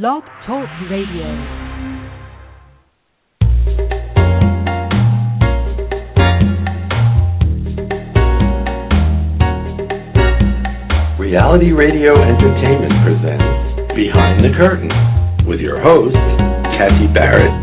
Blog 0.00 0.22
Talk 0.46 0.66
Radio. 0.90 1.28
Reality 11.18 11.72
Radio 11.72 12.14
Entertainment 12.22 13.04
presents 13.04 13.94
Behind 13.94 14.42
the 14.42 14.56
Curtain 14.56 14.88
with 15.46 15.60
your 15.60 15.78
host, 15.82 16.14
Kathy 16.78 17.12
Barrett. 17.12 17.61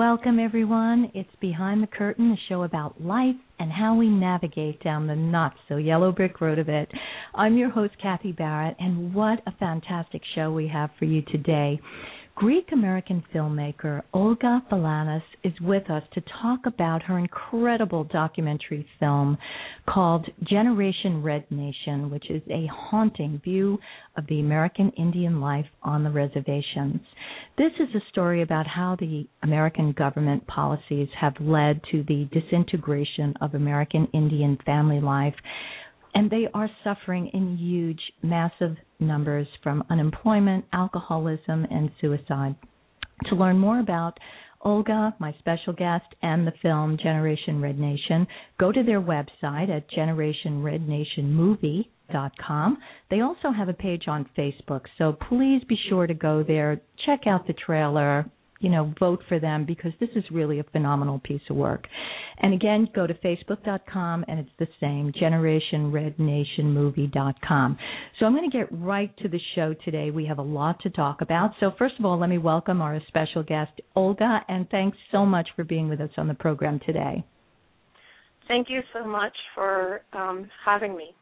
Welcome, 0.00 0.38
everyone. 0.38 1.12
It's 1.12 1.28
Behind 1.42 1.82
the 1.82 1.86
Curtain, 1.86 2.32
a 2.32 2.36
show 2.48 2.62
about 2.62 3.02
life 3.02 3.36
and 3.58 3.70
how 3.70 3.94
we 3.94 4.08
navigate 4.08 4.82
down 4.82 5.06
the 5.06 5.14
not 5.14 5.52
so 5.68 5.76
yellow 5.76 6.10
brick 6.10 6.40
road 6.40 6.58
of 6.58 6.70
it. 6.70 6.90
I'm 7.34 7.58
your 7.58 7.68
host, 7.68 7.92
Kathy 8.00 8.32
Barrett, 8.32 8.76
and 8.78 9.12
what 9.12 9.42
a 9.46 9.52
fantastic 9.60 10.22
show 10.34 10.52
we 10.52 10.66
have 10.68 10.88
for 10.98 11.04
you 11.04 11.20
today. 11.30 11.78
Greek 12.40 12.72
American 12.72 13.22
filmmaker 13.34 14.00
Olga 14.14 14.62
Valanos 14.72 15.20
is 15.44 15.52
with 15.60 15.90
us 15.90 16.02
to 16.14 16.22
talk 16.40 16.60
about 16.64 17.02
her 17.02 17.18
incredible 17.18 18.04
documentary 18.04 18.86
film 18.98 19.36
called 19.86 20.26
Generation 20.44 21.22
Red 21.22 21.44
Nation, 21.50 22.08
which 22.08 22.30
is 22.30 22.40
a 22.48 22.66
haunting 22.72 23.42
view 23.44 23.78
of 24.16 24.26
the 24.28 24.40
American 24.40 24.90
Indian 24.96 25.42
life 25.42 25.66
on 25.82 26.02
the 26.02 26.10
reservations. 26.10 27.00
This 27.58 27.72
is 27.78 27.94
a 27.94 28.08
story 28.10 28.40
about 28.40 28.66
how 28.66 28.96
the 28.98 29.26
American 29.42 29.92
government 29.92 30.46
policies 30.46 31.08
have 31.20 31.34
led 31.40 31.82
to 31.90 32.02
the 32.04 32.26
disintegration 32.32 33.34
of 33.42 33.52
American 33.52 34.08
Indian 34.14 34.56
family 34.64 35.00
life 35.02 35.34
and 36.14 36.30
they 36.30 36.46
are 36.54 36.70
suffering 36.84 37.30
in 37.32 37.56
huge, 37.56 38.00
massive 38.22 38.76
numbers 38.98 39.46
from 39.62 39.82
unemployment, 39.90 40.64
alcoholism, 40.72 41.66
and 41.70 41.90
suicide. 42.00 42.54
To 43.28 43.34
learn 43.34 43.58
more 43.58 43.80
about 43.80 44.18
Olga, 44.62 45.14
my 45.18 45.34
special 45.38 45.72
guest, 45.72 46.04
and 46.22 46.46
the 46.46 46.52
film 46.62 46.98
Generation 47.02 47.62
Red 47.62 47.78
Nation, 47.78 48.26
go 48.58 48.72
to 48.72 48.82
their 48.82 49.00
website 49.00 49.70
at 49.70 49.90
generationrednationmovie.com. 49.90 52.78
They 53.10 53.20
also 53.20 53.50
have 53.56 53.68
a 53.68 53.74
page 53.74 54.08
on 54.08 54.28
Facebook, 54.36 54.82
so 54.98 55.16
please 55.28 55.62
be 55.68 55.78
sure 55.88 56.06
to 56.06 56.14
go 56.14 56.42
there, 56.42 56.80
check 57.06 57.20
out 57.26 57.46
the 57.46 57.54
trailer, 57.54 58.26
you 58.60 58.70
know, 58.70 58.94
vote 59.00 59.20
for 59.28 59.40
them 59.40 59.64
because 59.64 59.92
this 60.00 60.10
is 60.14 60.22
really 60.30 60.60
a 60.60 60.64
phenomenal 60.64 61.18
piece 61.18 61.40
of 61.48 61.56
work. 61.56 61.86
And 62.38 62.52
again, 62.54 62.88
go 62.94 63.06
to 63.06 63.14
facebook.com 63.14 64.26
and 64.28 64.40
it's 64.40 64.50
the 64.58 64.68
same, 64.80 65.12
generationrednationmovie.com. 65.12 67.78
So 68.18 68.26
I'm 68.26 68.34
going 68.34 68.50
to 68.50 68.56
get 68.56 68.66
right 68.70 69.16
to 69.18 69.28
the 69.28 69.40
show 69.54 69.74
today. 69.84 70.10
We 70.10 70.24
have 70.26 70.38
a 70.38 70.42
lot 70.42 70.80
to 70.80 70.90
talk 70.90 71.20
about. 71.22 71.52
So 71.60 71.70
first 71.78 71.94
of 71.98 72.04
all, 72.04 72.18
let 72.18 72.28
me 72.30 72.38
welcome 72.38 72.82
our 72.82 73.00
special 73.08 73.42
guest, 73.42 73.72
Olga, 73.96 74.44
and 74.48 74.68
thanks 74.70 74.96
so 75.10 75.26
much 75.26 75.48
for 75.56 75.64
being 75.64 75.88
with 75.88 76.00
us 76.00 76.10
on 76.16 76.28
the 76.28 76.34
program 76.34 76.78
today. 76.86 77.24
Thank 78.46 78.68
you 78.68 78.82
so 78.92 79.04
much 79.06 79.34
for 79.54 80.02
um, 80.12 80.48
having 80.64 80.96
me. 80.96 81.14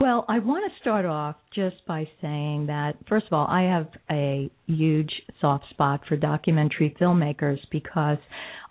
Well, 0.00 0.24
I 0.28 0.38
want 0.38 0.70
to 0.70 0.80
start 0.80 1.04
off 1.04 1.34
just 1.52 1.84
by 1.88 2.08
saying 2.20 2.66
that, 2.66 2.94
first 3.08 3.26
of 3.26 3.32
all, 3.32 3.48
I 3.48 3.62
have 3.62 3.88
a 4.10 4.48
huge 4.66 5.10
soft 5.40 5.64
spot 5.70 6.02
for 6.08 6.16
documentary 6.16 6.94
filmmakers 7.00 7.58
because 7.72 8.18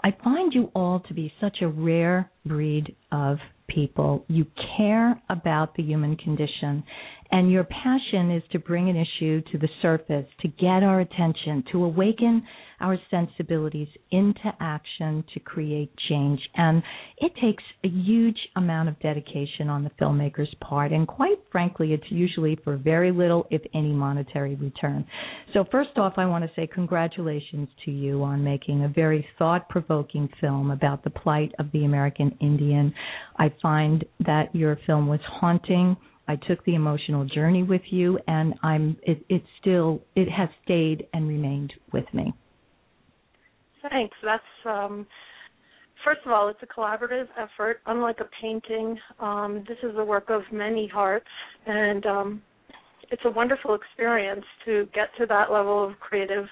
I 0.03 0.16
find 0.23 0.53
you 0.53 0.71
all 0.75 1.02
to 1.07 1.13
be 1.13 1.31
such 1.39 1.57
a 1.61 1.67
rare 1.67 2.31
breed 2.45 2.95
of 3.11 3.38
people. 3.67 4.25
You 4.27 4.45
care 4.77 5.21
about 5.30 5.75
the 5.75 5.83
human 5.83 6.17
condition, 6.17 6.83
and 7.31 7.52
your 7.52 7.63
passion 7.63 8.31
is 8.31 8.44
to 8.52 8.59
bring 8.59 8.89
an 8.89 8.97
issue 8.97 9.41
to 9.52 9.57
the 9.57 9.69
surface, 9.81 10.25
to 10.41 10.47
get 10.47 10.84
our 10.84 11.00
attention, 11.00 11.63
to 11.72 11.85
awaken 11.85 12.44
our 12.81 12.97
sensibilities 13.09 13.88
into 14.11 14.51
action 14.59 15.23
to 15.34 15.40
create 15.40 15.91
change. 16.09 16.40
And 16.56 16.81
it 17.19 17.31
takes 17.41 17.63
a 17.84 17.88
huge 17.88 18.38
amount 18.56 18.90
of 18.90 19.00
dedication 19.00 19.69
on 19.69 19.84
the 19.84 19.91
filmmaker's 20.01 20.53
part. 20.61 20.91
And 20.91 21.07
quite 21.07 21.38
frankly, 21.51 21.94
it's 21.94 22.03
usually 22.09 22.57
for 22.63 22.75
very 22.75 23.11
little, 23.11 23.47
if 23.51 23.61
any, 23.73 23.94
monetary 23.94 24.56
return. 24.56 25.06
So, 25.53 25.66
first 25.72 25.91
off, 25.97 26.13
I 26.17 26.25
want 26.25 26.44
to 26.44 26.51
say 26.56 26.67
congratulations 26.67 27.69
to 27.85 27.91
you 27.91 28.23
on 28.23 28.44
making 28.44 28.84
a 28.84 28.90
very 28.90 29.25
thought 29.38 29.69
provoking 29.69 29.91
film 30.40 30.72
about 30.72 31.03
the 31.03 31.09
plight 31.09 31.52
of 31.59 31.72
the 31.72 31.85
American 31.85 32.35
Indian. 32.40 32.94
I 33.38 33.53
find 33.62 34.03
that 34.25 34.53
your 34.53 34.78
film 34.85 35.07
was 35.07 35.19
haunting. 35.25 35.97
I 36.28 36.38
took 36.47 36.63
the 36.66 36.75
emotional 36.75 37.25
journey 37.25 37.63
with 37.63 37.81
you, 37.90 38.19
and 38.28 38.53
I'm 38.63 38.97
it, 39.03 39.24
it 39.29 39.44
still 39.59 40.02
it 40.16 40.29
has 40.29 40.50
stayed 40.63 41.07
and 41.13 41.28
remained 41.28 41.74
with 41.91 42.06
me. 42.13 42.34
Thanks. 43.90 44.16
That's 44.24 44.44
um, 44.66 45.07
first 46.06 46.22
of 46.25 46.31
all, 46.31 46.47
it's 46.50 46.59
a 46.62 46.68
collaborative 46.68 47.28
effort. 47.38 47.81
Unlike 47.85 48.19
a 48.22 48.29
painting, 48.41 48.97
um, 49.19 49.63
this 49.68 49.78
is 49.84 49.96
the 49.96 50.06
work 50.06 50.29
of 50.29 50.41
many 50.52 50.88
hearts, 50.88 51.28
and 51.66 52.06
um, 52.06 52.41
it's 53.12 53.23
a 53.25 53.31
wonderful 53.31 53.75
experience 53.75 54.46
to 54.66 54.88
get 54.94 55.09
to 55.19 55.25
that 55.28 55.52
level 55.52 55.85
of 55.85 56.00
creative 56.00 56.46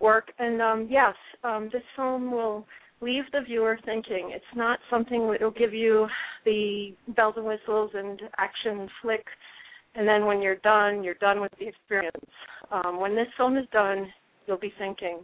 work. 0.00 0.32
And 0.38 0.60
um, 0.60 0.88
yes, 0.90 1.14
um, 1.44 1.68
this 1.72 1.82
film 1.96 2.30
will 2.30 2.66
leave 3.00 3.24
the 3.32 3.40
viewer 3.40 3.78
thinking. 3.84 4.30
It's 4.32 4.44
not 4.54 4.78
something 4.90 5.30
that 5.30 5.40
will 5.40 5.50
give 5.50 5.74
you 5.74 6.06
the 6.44 6.94
bells 7.16 7.34
and 7.36 7.46
whistles 7.46 7.90
and 7.94 8.20
action 8.38 8.88
flick, 9.00 9.24
and 9.94 10.06
then 10.06 10.24
when 10.24 10.40
you're 10.40 10.56
done, 10.56 11.02
you're 11.02 11.14
done 11.14 11.40
with 11.40 11.52
the 11.58 11.66
experience. 11.68 12.16
Um, 12.70 13.00
when 13.00 13.14
this 13.14 13.26
film 13.36 13.56
is 13.56 13.66
done, 13.72 14.06
you'll 14.46 14.58
be 14.58 14.72
thinking 14.78 15.18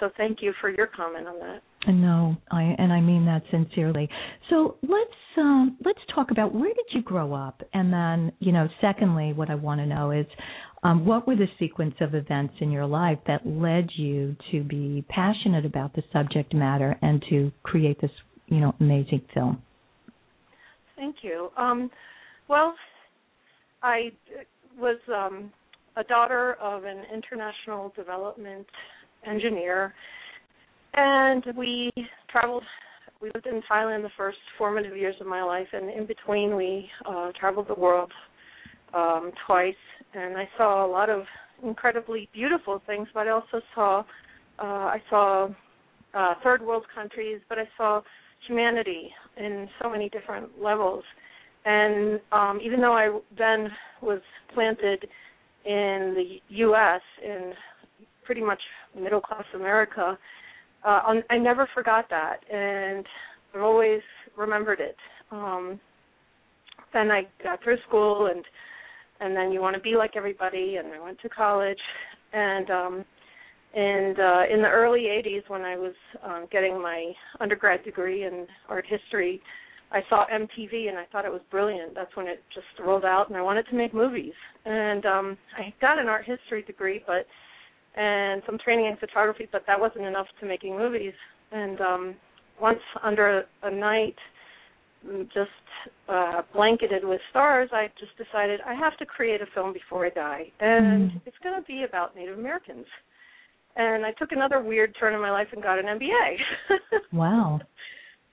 so 0.00 0.10
thank 0.16 0.38
you 0.40 0.52
for 0.60 0.70
your 0.70 0.86
comment 0.86 1.26
on 1.26 1.38
that. 1.40 1.62
No, 1.88 2.36
I 2.50 2.74
and 2.78 2.92
I 2.92 3.00
mean 3.00 3.24
that 3.26 3.42
sincerely. 3.50 4.08
So 4.50 4.76
let's 4.82 5.38
um, 5.38 5.76
let's 5.84 6.00
talk 6.14 6.30
about 6.30 6.54
where 6.54 6.68
did 6.68 6.86
you 6.90 7.02
grow 7.02 7.32
up, 7.32 7.62
and 7.72 7.92
then 7.92 8.32
you 8.40 8.52
know, 8.52 8.68
secondly, 8.80 9.32
what 9.32 9.48
I 9.48 9.54
want 9.54 9.80
to 9.80 9.86
know 9.86 10.10
is 10.10 10.26
um, 10.82 11.04
what 11.04 11.26
were 11.26 11.36
the 11.36 11.48
sequence 11.58 11.94
of 12.00 12.14
events 12.14 12.54
in 12.60 12.70
your 12.70 12.86
life 12.86 13.18
that 13.26 13.46
led 13.46 13.88
you 13.96 14.36
to 14.52 14.62
be 14.62 15.04
passionate 15.08 15.64
about 15.64 15.94
the 15.94 16.02
subject 16.12 16.54
matter 16.54 16.96
and 17.02 17.24
to 17.30 17.50
create 17.62 18.00
this 18.00 18.10
you 18.46 18.60
know 18.60 18.74
amazing 18.80 19.22
film. 19.34 19.62
Thank 20.96 21.16
you. 21.22 21.50
Um, 21.56 21.90
well, 22.48 22.74
I 23.82 24.10
was 24.78 24.98
um, 25.14 25.52
a 25.96 26.04
daughter 26.04 26.54
of 26.60 26.84
an 26.84 27.04
international 27.12 27.92
development 27.96 28.66
engineer, 29.26 29.94
and 30.94 31.44
we 31.56 31.90
traveled. 32.30 32.64
We 33.20 33.32
lived 33.34 33.46
in 33.48 33.60
Thailand 33.70 34.02
the 34.02 34.10
first 34.16 34.38
formative 34.56 34.96
years 34.96 35.16
of 35.20 35.26
my 35.26 35.42
life, 35.42 35.66
and 35.72 35.90
in 35.90 36.06
between, 36.06 36.54
we 36.54 36.88
uh, 37.04 37.32
traveled 37.38 37.66
the 37.68 37.74
world 37.74 38.12
um, 38.94 39.32
twice, 39.46 39.74
and 40.14 40.36
I 40.36 40.48
saw 40.56 40.86
a 40.86 40.90
lot 40.90 41.10
of 41.10 41.24
incredibly 41.62 42.28
beautiful 42.32 42.82
things. 42.86 43.08
But 43.12 43.26
I 43.26 43.30
also 43.30 43.60
saw, 43.74 44.00
uh, 44.58 44.62
I 44.62 45.02
saw 45.10 45.48
uh, 46.14 46.34
third 46.42 46.62
world 46.62 46.84
countries, 46.94 47.40
but 47.48 47.58
I 47.58 47.68
saw 47.76 48.00
humanity 48.46 49.10
in 49.36 49.68
so 49.82 49.90
many 49.90 50.08
different 50.08 50.62
levels. 50.62 51.04
And 51.64 52.20
um, 52.32 52.60
even 52.62 52.80
though 52.80 52.94
I 52.94 53.18
then 53.36 53.68
was 54.00 54.20
planted 54.54 55.06
in 55.64 56.14
the 56.16 56.38
U.S. 56.48 57.00
in 57.22 57.52
pretty 58.24 58.42
much 58.42 58.60
middle 58.98 59.20
class 59.20 59.44
America, 59.54 60.18
uh, 60.84 61.00
I 61.28 61.38
never 61.38 61.68
forgot 61.74 62.08
that, 62.10 62.36
and 62.52 63.04
I've 63.54 63.62
always 63.62 64.00
remembered 64.36 64.78
it. 64.80 64.96
Um, 65.32 65.80
then 66.92 67.10
I 67.10 67.22
got 67.42 67.62
through 67.62 67.78
school, 67.88 68.30
and 68.32 68.44
and 69.20 69.36
then 69.36 69.52
you 69.52 69.60
want 69.60 69.76
to 69.76 69.82
be 69.82 69.96
like 69.96 70.12
everybody, 70.16 70.76
and 70.76 70.92
I 70.92 71.00
went 71.00 71.20
to 71.20 71.28
college, 71.28 71.78
and 72.32 72.70
um, 72.70 73.04
and 73.74 74.18
uh, 74.18 74.42
in 74.52 74.62
the 74.62 74.68
early 74.68 75.02
'80s, 75.02 75.48
when 75.48 75.62
I 75.62 75.76
was 75.76 75.94
um, 76.22 76.46
getting 76.50 76.80
my 76.80 77.12
undergrad 77.40 77.84
degree 77.84 78.24
in 78.24 78.46
art 78.68 78.86
history, 78.88 79.40
I 79.90 80.00
saw 80.08 80.26
MTV 80.26 80.88
and 80.88 80.98
I 80.98 81.04
thought 81.10 81.24
it 81.24 81.32
was 81.32 81.40
brilliant. 81.50 81.94
That's 81.94 82.14
when 82.14 82.26
it 82.26 82.42
just 82.54 82.66
rolled 82.84 83.04
out, 83.04 83.28
and 83.28 83.36
I 83.36 83.42
wanted 83.42 83.66
to 83.68 83.74
make 83.74 83.94
movies. 83.94 84.34
And 84.64 85.04
um, 85.06 85.38
I 85.56 85.72
got 85.80 85.98
an 85.98 86.08
art 86.08 86.24
history 86.24 86.62
degree, 86.62 87.02
but 87.06 87.26
and 87.96 88.42
some 88.46 88.58
training 88.58 88.86
in 88.86 88.96
photography, 88.96 89.48
but 89.50 89.64
that 89.66 89.80
wasn't 89.80 90.04
enough 90.04 90.26
to 90.40 90.46
making 90.46 90.76
movies. 90.76 91.14
And 91.50 91.80
um, 91.80 92.14
once 92.60 92.80
under 93.02 93.38
a 93.38 93.42
a 93.62 93.70
night, 93.70 94.16
just 95.34 95.50
uh, 96.08 96.42
blanketed 96.52 97.04
with 97.04 97.20
stars, 97.30 97.70
I 97.72 97.88
just 97.98 98.16
decided 98.16 98.60
I 98.66 98.74
have 98.74 98.96
to 98.98 99.06
create 99.06 99.40
a 99.40 99.46
film 99.54 99.72
before 99.72 100.06
I 100.06 100.10
die, 100.10 100.52
and 100.60 101.10
mm. 101.12 101.20
it's 101.24 101.36
going 101.42 101.60
to 101.60 101.66
be 101.66 101.84
about 101.88 102.16
Native 102.16 102.38
Americans. 102.38 102.86
And 103.76 104.04
I 104.04 104.10
took 104.12 104.32
another 104.32 104.60
weird 104.60 104.96
turn 104.98 105.14
in 105.14 105.20
my 105.20 105.30
life 105.30 105.48
and 105.52 105.62
got 105.62 105.78
an 105.78 105.84
MBA. 105.86 106.36
wow. 107.12 107.60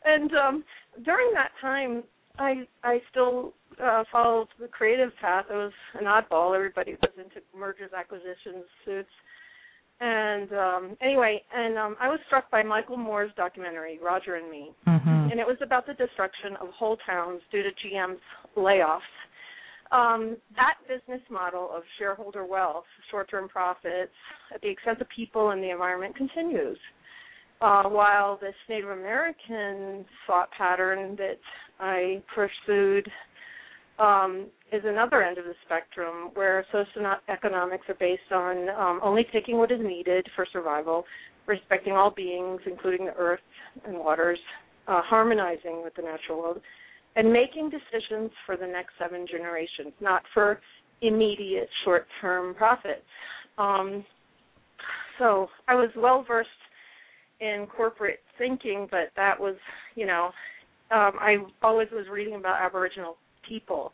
and 0.03 0.31
um 0.33 0.63
during 1.03 1.31
that 1.33 1.51
time 1.61 2.03
I 2.39 2.63
I 2.83 2.99
still 3.11 3.53
uh 3.81 4.03
followed 4.11 4.47
the 4.59 4.67
creative 4.67 5.11
path. 5.21 5.45
I 5.51 5.55
was 5.55 5.73
an 5.99 6.05
oddball. 6.05 6.55
Everybody 6.55 6.93
was 6.93 7.11
into 7.17 7.45
mergers, 7.55 7.91
acquisitions, 7.95 8.65
suits. 8.85 9.09
And 10.01 10.51
um 10.53 10.97
anyway, 11.01 11.41
and 11.53 11.77
um 11.77 11.95
I 11.99 12.07
was 12.09 12.19
struck 12.27 12.49
by 12.51 12.63
Michael 12.63 12.97
Moore's 12.97 13.31
documentary, 13.37 13.99
Roger 14.03 14.35
and 14.35 14.49
Me. 14.49 14.71
Mm-hmm. 14.87 15.31
And 15.31 15.39
it 15.39 15.47
was 15.47 15.57
about 15.61 15.87
the 15.87 15.93
destruction 15.93 16.55
of 16.61 16.69
whole 16.69 16.97
towns 17.05 17.41
due 17.51 17.63
to 17.63 17.69
GM's 17.69 18.19
layoffs. 18.57 18.99
Um, 19.91 20.37
that 20.55 20.75
business 20.87 21.21
model 21.29 21.69
of 21.73 21.83
shareholder 21.99 22.45
wealth, 22.45 22.85
short 23.11 23.29
term 23.29 23.47
profits, 23.47 24.11
at 24.53 24.61
the 24.61 24.69
expense 24.69 24.97
of 24.99 25.07
people 25.15 25.51
and 25.51 25.61
the 25.63 25.69
environment 25.69 26.15
continues. 26.15 26.77
Uh, 27.61 27.83
while 27.83 28.37
this 28.41 28.55
Native 28.67 28.89
American 28.89 30.03
thought 30.27 30.49
pattern 30.57 31.15
that 31.15 31.39
I 31.79 32.21
pursued 32.33 33.09
um, 33.99 34.47
is 34.71 34.81
another 34.85 35.23
end 35.23 35.37
of 35.37 35.45
the 35.45 35.53
spectrum 35.65 36.31
where 36.33 36.65
socioeconomics 36.73 37.87
are 37.87 37.95
based 37.99 38.31
on 38.31 38.69
um, 38.69 38.99
only 39.03 39.25
taking 39.31 39.57
what 39.57 39.71
is 39.71 39.79
needed 39.81 40.25
for 40.35 40.45
survival, 40.51 41.05
respecting 41.47 41.93
all 41.93 42.11
beings, 42.11 42.59
including 42.65 43.05
the 43.05 43.13
earth 43.17 43.39
and 43.85 43.97
waters, 43.97 44.39
uh, 44.87 45.01
harmonizing 45.03 45.81
with 45.83 45.93
the 45.95 46.01
natural 46.01 46.39
world, 46.39 46.61
and 47.15 47.31
making 47.31 47.69
decisions 47.69 48.31
for 48.45 48.57
the 48.57 48.67
next 48.67 48.91
seven 48.99 49.25
generations, 49.29 49.93
not 50.01 50.23
for 50.33 50.59
immediate 51.01 51.69
short 51.83 52.05
term 52.19 52.53
profits. 52.55 53.01
Um, 53.57 54.05
so 55.19 55.47
I 55.67 55.75
was 55.75 55.89
well 55.95 56.25
versed 56.27 56.49
in 57.39 57.67
corporate 57.75 58.19
thinking, 58.37 58.87
but 58.91 59.11
that 59.15 59.39
was, 59.39 59.55
you 59.95 60.05
know, 60.05 60.31
um, 60.91 61.13
I 61.19 61.37
always 61.63 61.87
was 61.91 62.05
reading 62.11 62.35
about 62.35 62.61
Aboriginal 62.61 63.17
people. 63.47 63.91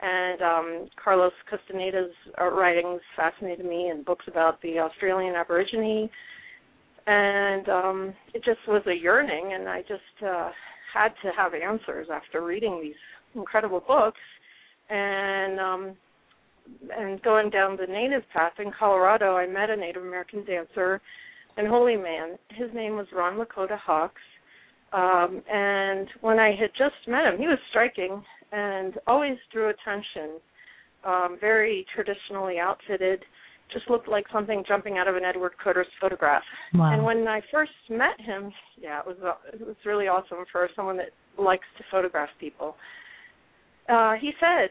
And 0.00 0.42
um, 0.42 0.88
Carlos 1.02 1.32
Castaneda's 1.50 2.12
uh, 2.40 2.50
writings 2.50 3.00
fascinated 3.16 3.64
me, 3.64 3.88
and 3.88 4.04
books 4.04 4.26
about 4.28 4.60
the 4.62 4.78
Australian 4.78 5.34
Aborigine. 5.34 6.10
And 7.06 7.68
um, 7.68 8.14
it 8.34 8.44
just 8.44 8.58
was 8.68 8.82
a 8.86 8.94
yearning, 8.94 9.52
and 9.54 9.68
I 9.68 9.80
just 9.82 10.26
uh, 10.26 10.50
had 10.92 11.08
to 11.22 11.30
have 11.36 11.52
answers 11.54 12.08
after 12.12 12.44
reading 12.44 12.80
these 12.82 12.94
incredible 13.34 13.82
books. 13.86 14.20
And 14.90 15.58
um, 15.58 15.96
and 16.96 17.22
going 17.22 17.50
down 17.50 17.76
the 17.76 17.86
native 17.86 18.22
path 18.32 18.54
in 18.58 18.72
Colorado, 18.76 19.36
I 19.36 19.46
met 19.46 19.70
a 19.70 19.76
Native 19.76 20.02
American 20.02 20.44
dancer 20.44 21.00
and 21.56 21.66
holy 21.66 21.96
man. 21.96 22.36
His 22.50 22.68
name 22.74 22.96
was 22.96 23.06
Ron 23.14 23.38
Lakota 23.38 23.78
Hawks. 23.78 24.20
Um, 24.92 25.42
and 25.50 26.08
when 26.20 26.38
I 26.38 26.48
had 26.48 26.70
just 26.76 26.94
met 27.08 27.24
him, 27.24 27.38
he 27.38 27.46
was 27.46 27.58
striking 27.70 28.22
and 28.52 28.94
always 29.06 29.36
drew 29.52 29.70
attention. 29.70 30.40
Um, 31.04 31.38
very 31.40 31.86
traditionally 31.94 32.58
outfitted, 32.58 33.24
just 33.72 33.88
looked 33.88 34.08
like 34.08 34.24
something 34.32 34.64
jumping 34.66 34.98
out 34.98 35.08
of 35.08 35.16
an 35.16 35.24
Edward 35.24 35.52
Curtis's 35.62 35.92
photograph. 36.00 36.42
Wow. 36.74 36.92
And 36.92 37.04
when 37.04 37.28
I 37.28 37.40
first 37.52 37.72
met 37.88 38.20
him, 38.20 38.52
yeah, 38.76 39.00
it 39.00 39.06
was 39.06 39.16
uh, 39.24 39.34
it 39.52 39.66
was 39.66 39.76
really 39.84 40.08
awesome 40.08 40.44
for 40.50 40.68
someone 40.74 40.96
that 40.96 41.10
likes 41.38 41.66
to 41.78 41.84
photograph 41.90 42.28
people. 42.40 42.76
Uh, 43.88 44.14
he 44.20 44.32
said, 44.40 44.70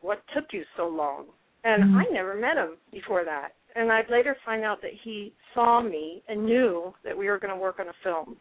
"What 0.00 0.22
took 0.34 0.46
you 0.52 0.64
so 0.76 0.88
long?" 0.88 1.26
And 1.64 1.84
Mhm. 1.84 2.00
I 2.00 2.12
never 2.12 2.34
met 2.34 2.56
him 2.56 2.76
before 2.90 3.24
that. 3.24 3.54
And 3.76 3.92
I'd 3.92 4.10
later 4.10 4.36
find 4.44 4.64
out 4.64 4.82
that 4.82 4.92
he 4.92 5.32
saw 5.54 5.80
me 5.80 6.22
and 6.28 6.44
knew 6.44 6.92
that 7.04 7.16
we 7.16 7.28
were 7.28 7.38
going 7.38 7.54
to 7.54 7.60
work 7.60 7.78
on 7.78 7.88
a 7.88 7.92
film, 8.02 8.36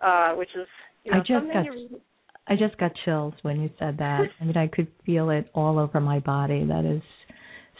uh, 0.00 0.34
which 0.34 0.54
is 0.54 0.68
you 1.04 1.12
know 1.12 1.18
I 1.18 1.20
just 1.20 1.30
something 1.30 1.54
got 1.54 1.64
you 1.64 2.00
I 2.46 2.56
just 2.56 2.76
got 2.78 2.92
chills 3.04 3.34
when 3.42 3.60
you 3.60 3.70
said 3.78 3.98
that. 3.98 4.22
I 4.40 4.44
mean, 4.44 4.56
I 4.56 4.68
could 4.68 4.88
feel 5.06 5.30
it 5.30 5.50
all 5.54 5.78
over 5.78 6.00
my 6.00 6.20
body. 6.20 6.64
That 6.64 6.84
is 6.84 7.02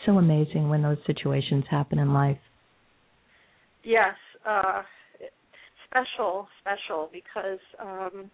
so 0.07 0.19
amazing 0.19 0.69
when 0.69 0.83
those 0.83 0.99
situations 1.07 1.65
happen 1.71 1.99
in 1.99 2.13
life. 2.13 2.39
Yes, 3.83 4.15
uh, 4.47 4.83
special, 5.87 6.49
special 6.61 7.11
because 7.13 7.59
um, 7.81 8.31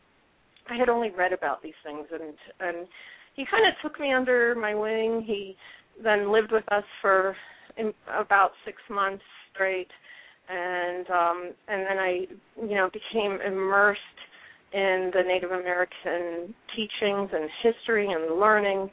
I 0.68 0.76
had 0.76 0.88
only 0.88 1.10
read 1.10 1.32
about 1.32 1.62
these 1.62 1.74
things, 1.84 2.06
and 2.12 2.34
and 2.60 2.86
he 3.34 3.44
kind 3.50 3.66
of 3.66 3.74
took 3.82 4.00
me 4.00 4.12
under 4.12 4.54
my 4.54 4.74
wing. 4.74 5.24
He 5.26 5.56
then 6.02 6.32
lived 6.32 6.52
with 6.52 6.64
us 6.72 6.84
for 7.02 7.36
in, 7.76 7.92
about 8.16 8.52
six 8.64 8.76
months 8.88 9.22
straight, 9.52 9.88
and 10.48 11.10
um, 11.10 11.50
and 11.68 11.82
then 11.82 11.98
I, 11.98 12.26
you 12.62 12.76
know, 12.76 12.88
became 12.92 13.38
immersed 13.44 14.00
in 14.72 15.10
the 15.14 15.22
Native 15.26 15.50
American 15.50 16.54
teachings 16.76 17.30
and 17.32 17.48
history 17.62 18.08
and 18.10 18.38
learning 18.38 18.90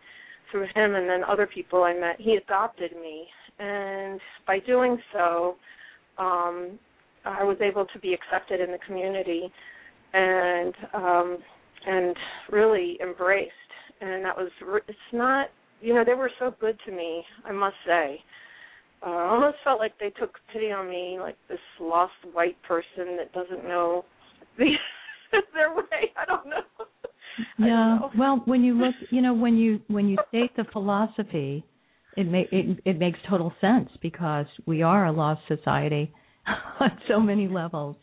through 0.51 0.67
him, 0.75 0.95
and 0.95 1.09
then 1.09 1.23
other 1.27 1.47
people 1.47 1.83
I 1.83 1.93
met. 1.93 2.15
He 2.19 2.35
adopted 2.35 2.91
me, 2.93 3.27
and 3.59 4.19
by 4.45 4.59
doing 4.59 4.97
so. 5.13 5.55
Um, 6.17 6.79
I 7.27 7.43
was 7.43 7.57
able 7.61 7.85
to 7.85 7.99
be 7.99 8.13
accepted 8.13 8.61
in 8.61 8.71
the 8.71 8.79
community 8.85 9.51
and 10.13 10.73
um 10.93 11.37
and 11.85 12.15
really 12.51 12.97
embraced 13.01 13.51
and 14.01 14.23
that 14.23 14.35
was 14.35 14.49
it's 14.87 14.97
not 15.11 15.47
you 15.81 15.93
know 15.93 16.03
they 16.05 16.13
were 16.13 16.31
so 16.39 16.53
good 16.59 16.77
to 16.85 16.91
me 16.91 17.23
I 17.45 17.51
must 17.51 17.75
say 17.85 18.19
uh, 19.05 19.09
I 19.09 19.29
almost 19.29 19.57
felt 19.63 19.79
like 19.79 19.93
they 19.99 20.09
took 20.09 20.31
pity 20.51 20.71
on 20.71 20.89
me 20.89 21.17
like 21.19 21.35
this 21.49 21.59
lost 21.79 22.13
white 22.33 22.57
person 22.63 23.17
that 23.17 23.33
doesn't 23.33 23.63
know 23.63 24.05
the 24.57 24.71
their 25.53 25.75
way 25.75 26.11
I 26.15 26.25
don't 26.25 26.47
know 26.47 26.61
don't 27.59 27.67
Yeah. 27.67 27.99
know. 27.99 28.11
Well, 28.17 28.41
when 28.45 28.63
you 28.63 28.73
look, 28.73 28.95
you 29.11 29.21
know, 29.21 29.33
when 29.33 29.57
you 29.57 29.79
when 29.87 30.07
you 30.07 30.17
state 30.29 30.55
the 30.55 30.65
philosophy, 30.71 31.63
it 32.15 32.25
ma- 32.29 32.49
it 32.51 32.79
it 32.85 32.99
makes 32.99 33.19
total 33.29 33.53
sense 33.61 33.89
because 34.01 34.45
we 34.65 34.81
are 34.81 35.05
a 35.05 35.11
lost 35.11 35.41
society 35.47 36.11
on 36.79 36.91
so 37.07 37.19
many 37.19 37.47
levels. 37.47 37.95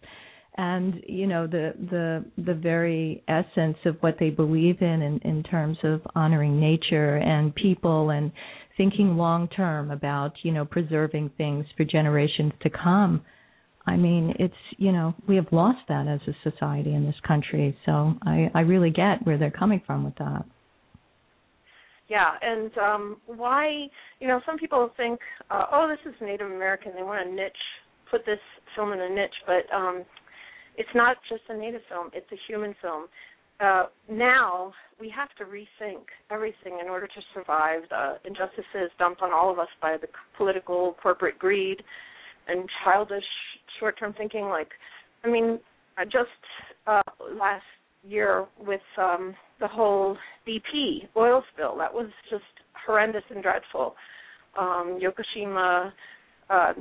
And 0.56 1.03
you 1.09 1.26
know 1.26 1.47
the 1.49 1.75
the 1.91 2.25
the 2.43 2.55
very 2.55 3.25
essence 3.26 3.76
of 3.85 3.97
what 4.00 4.17
they 4.21 4.31
believe 4.31 4.82
in, 4.82 5.03
in 5.03 5.19
in 5.25 5.43
terms 5.43 5.79
of 5.82 6.00
honoring 6.15 6.61
nature 6.61 7.17
and 7.17 7.53
people 7.55 8.11
and 8.11 8.31
thinking 8.76 9.17
long 9.17 9.49
term 9.49 9.91
about 9.91 10.32
you 10.43 10.53
know 10.53 10.65
preserving 10.65 11.31
things 11.37 11.67
for 11.76 11.85
generations 11.85 12.53
to 12.62 12.71
come. 12.71 13.23
I 13.87 13.97
mean, 13.97 14.35
it's 14.39 14.55
you 14.79 14.93
know 14.93 15.15
we 15.29 15.37
have 15.37 15.47
lost 15.53 15.81
that 15.89 16.07
as 16.09 16.21
a 16.27 16.51
society 16.51 16.95
in 16.95 17.05
this 17.05 17.19
country. 17.27 17.77
So 17.85 18.15
I 18.23 18.51
I 18.55 18.61
really 18.61 18.91
get 18.91 19.25
where 19.25 19.39
they're 19.39 19.51
coming 19.51 19.83
from 19.87 20.05
with 20.05 20.17
that. 20.17 20.45
Yeah, 22.09 22.33
and 22.41 22.71
um 22.79 23.17
why 23.26 23.87
you 24.21 24.29
know 24.29 24.41
some 24.47 24.59
people 24.59 24.91
think 24.97 25.21
uh, 25.50 25.67
oh 25.73 25.88
this 25.88 26.11
is 26.11 26.19
Native 26.21 26.50
American. 26.50 26.93
They 26.97 27.03
want 27.03 27.29
to 27.29 27.35
niche 27.35 27.53
put 28.11 28.25
this 28.26 28.41
film 28.75 28.93
in 28.93 29.00
a 29.00 29.09
niche. 29.09 29.35
But 29.47 29.75
um 29.75 30.05
it's 30.76 30.95
not 30.95 31.17
just 31.29 31.43
a 31.49 31.57
native 31.57 31.83
film. 31.88 32.11
It's 32.14 32.31
a 32.33 32.38
human 32.49 32.75
film. 32.81 33.07
Uh 33.61 33.85
now 34.11 34.73
we 34.99 35.12
have 35.14 35.29
to 35.38 35.45
rethink 35.45 36.05
everything 36.31 36.79
in 36.81 36.88
order 36.88 37.07
to 37.07 37.21
survive. 37.35 37.83
The 37.91 38.17
injustices 38.25 38.91
dumped 38.99 39.21
on 39.21 39.33
all 39.33 39.50
of 39.50 39.59
us 39.59 39.69
by 39.83 39.97
the 40.00 40.09
political 40.38 40.97
corporate 41.03 41.38
greed 41.38 41.83
and 42.49 42.69
childish 42.85 43.25
short 43.79 43.99
term 43.99 44.15
thinking 44.17 44.45
like 44.47 44.69
I 45.25 45.29
mean 45.29 45.59
I 45.97 46.05
just 46.05 46.29
uh 46.87 47.03
last 47.39 47.65
year 48.07 48.47
with 48.59 48.81
um 48.99 49.35
the 49.61 49.69
whole 49.69 50.17
BP 50.47 51.09
oil 51.17 51.43
spill. 51.53 51.77
That 51.79 51.93
was 51.93 52.11
just 52.31 52.45
horrendous 52.87 53.23
and 53.31 53.43
dreadful. 53.43 53.95
Um, 54.59 55.01
Fukushima 55.01 55.93
uh, 56.51 56.73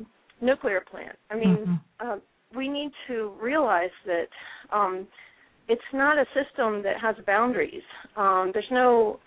nuclear 0.41 0.81
plant. 0.81 1.17
I 1.29 1.35
mean, 1.35 1.57
Mhm. 1.65 1.79
uh, 1.99 2.19
we 2.53 2.67
need 2.67 2.91
to 3.07 3.29
realize 3.41 3.91
that 4.05 4.29
um, 4.71 5.07
it's 5.67 5.93
not 5.93 6.17
a 6.17 6.25
system 6.33 6.81
that 6.83 6.99
has 6.99 7.15
boundaries. 7.25 7.83
Um, 8.15 8.51
there's 8.51 8.69
no 8.69 9.19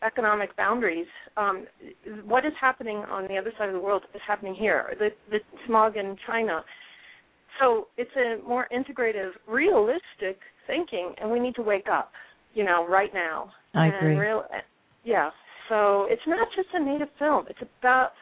geo-economic 0.00 0.56
boundaries. 0.56 1.06
Um, 1.36 1.66
what 2.24 2.44
is 2.44 2.52
happening 2.60 2.98
on 3.10 3.26
the 3.28 3.36
other 3.36 3.52
side 3.58 3.68
of 3.68 3.74
the 3.74 3.80
world 3.80 4.02
is 4.14 4.20
happening 4.26 4.54
here. 4.54 4.94
The, 4.98 5.10
the 5.30 5.38
smog 5.66 5.96
in 5.96 6.16
China. 6.26 6.64
So 7.60 7.88
it's 7.96 8.10
a 8.16 8.46
more 8.46 8.68
integrative, 8.72 9.30
realistic 9.48 10.38
thinking, 10.66 11.14
and 11.20 11.30
we 11.30 11.40
need 11.40 11.54
to 11.56 11.62
wake 11.62 11.86
up. 11.90 12.12
You 12.54 12.64
know, 12.64 12.86
right 12.88 13.10
now. 13.12 13.52
I 13.74 13.86
and 13.86 13.96
agree. 13.96 14.16
Real, 14.16 14.42
yeah. 15.04 15.30
So 15.68 16.06
it's 16.08 16.22
not 16.26 16.48
just 16.56 16.68
a 16.72 16.82
native 16.82 17.08
film. 17.18 17.44
It's 17.48 17.58
about 17.80 18.12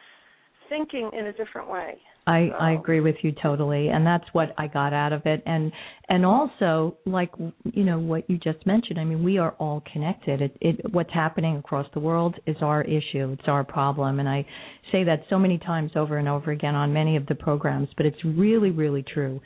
thinking 0.69 1.09
in 1.17 1.27
a 1.27 1.33
different 1.33 1.69
way. 1.69 1.97
I 2.27 2.49
I 2.59 2.71
agree 2.73 2.99
with 2.99 3.15
you 3.23 3.31
totally, 3.41 3.87
and 3.87 4.05
that's 4.05 4.25
what 4.33 4.53
I 4.57 4.67
got 4.67 4.93
out 4.93 5.13
of 5.13 5.25
it. 5.25 5.41
And 5.45 5.71
and 6.09 6.25
also, 6.25 6.97
like 7.05 7.31
you 7.63 7.85
know 7.85 7.99
what 7.99 8.29
you 8.29 8.37
just 8.37 8.65
mentioned. 8.67 8.99
I 8.99 9.05
mean, 9.05 9.23
we 9.23 9.37
are 9.37 9.55
all 9.59 9.81
connected. 9.91 10.41
It, 10.41 10.57
it 10.59 10.93
what's 10.93 11.13
happening 11.13 11.55
across 11.55 11.87
the 11.93 12.01
world 12.01 12.35
is 12.45 12.57
our 12.61 12.83
issue. 12.83 13.31
It's 13.31 13.47
our 13.47 13.63
problem, 13.63 14.19
and 14.19 14.27
I 14.27 14.45
say 14.91 15.05
that 15.05 15.23
so 15.29 15.39
many 15.39 15.57
times 15.57 15.91
over 15.95 16.17
and 16.17 16.27
over 16.27 16.51
again 16.51 16.75
on 16.75 16.91
many 16.91 17.15
of 17.15 17.25
the 17.27 17.35
programs. 17.35 17.87
But 17.95 18.05
it's 18.05 18.23
really 18.25 18.71
really 18.71 19.03
true. 19.03 19.39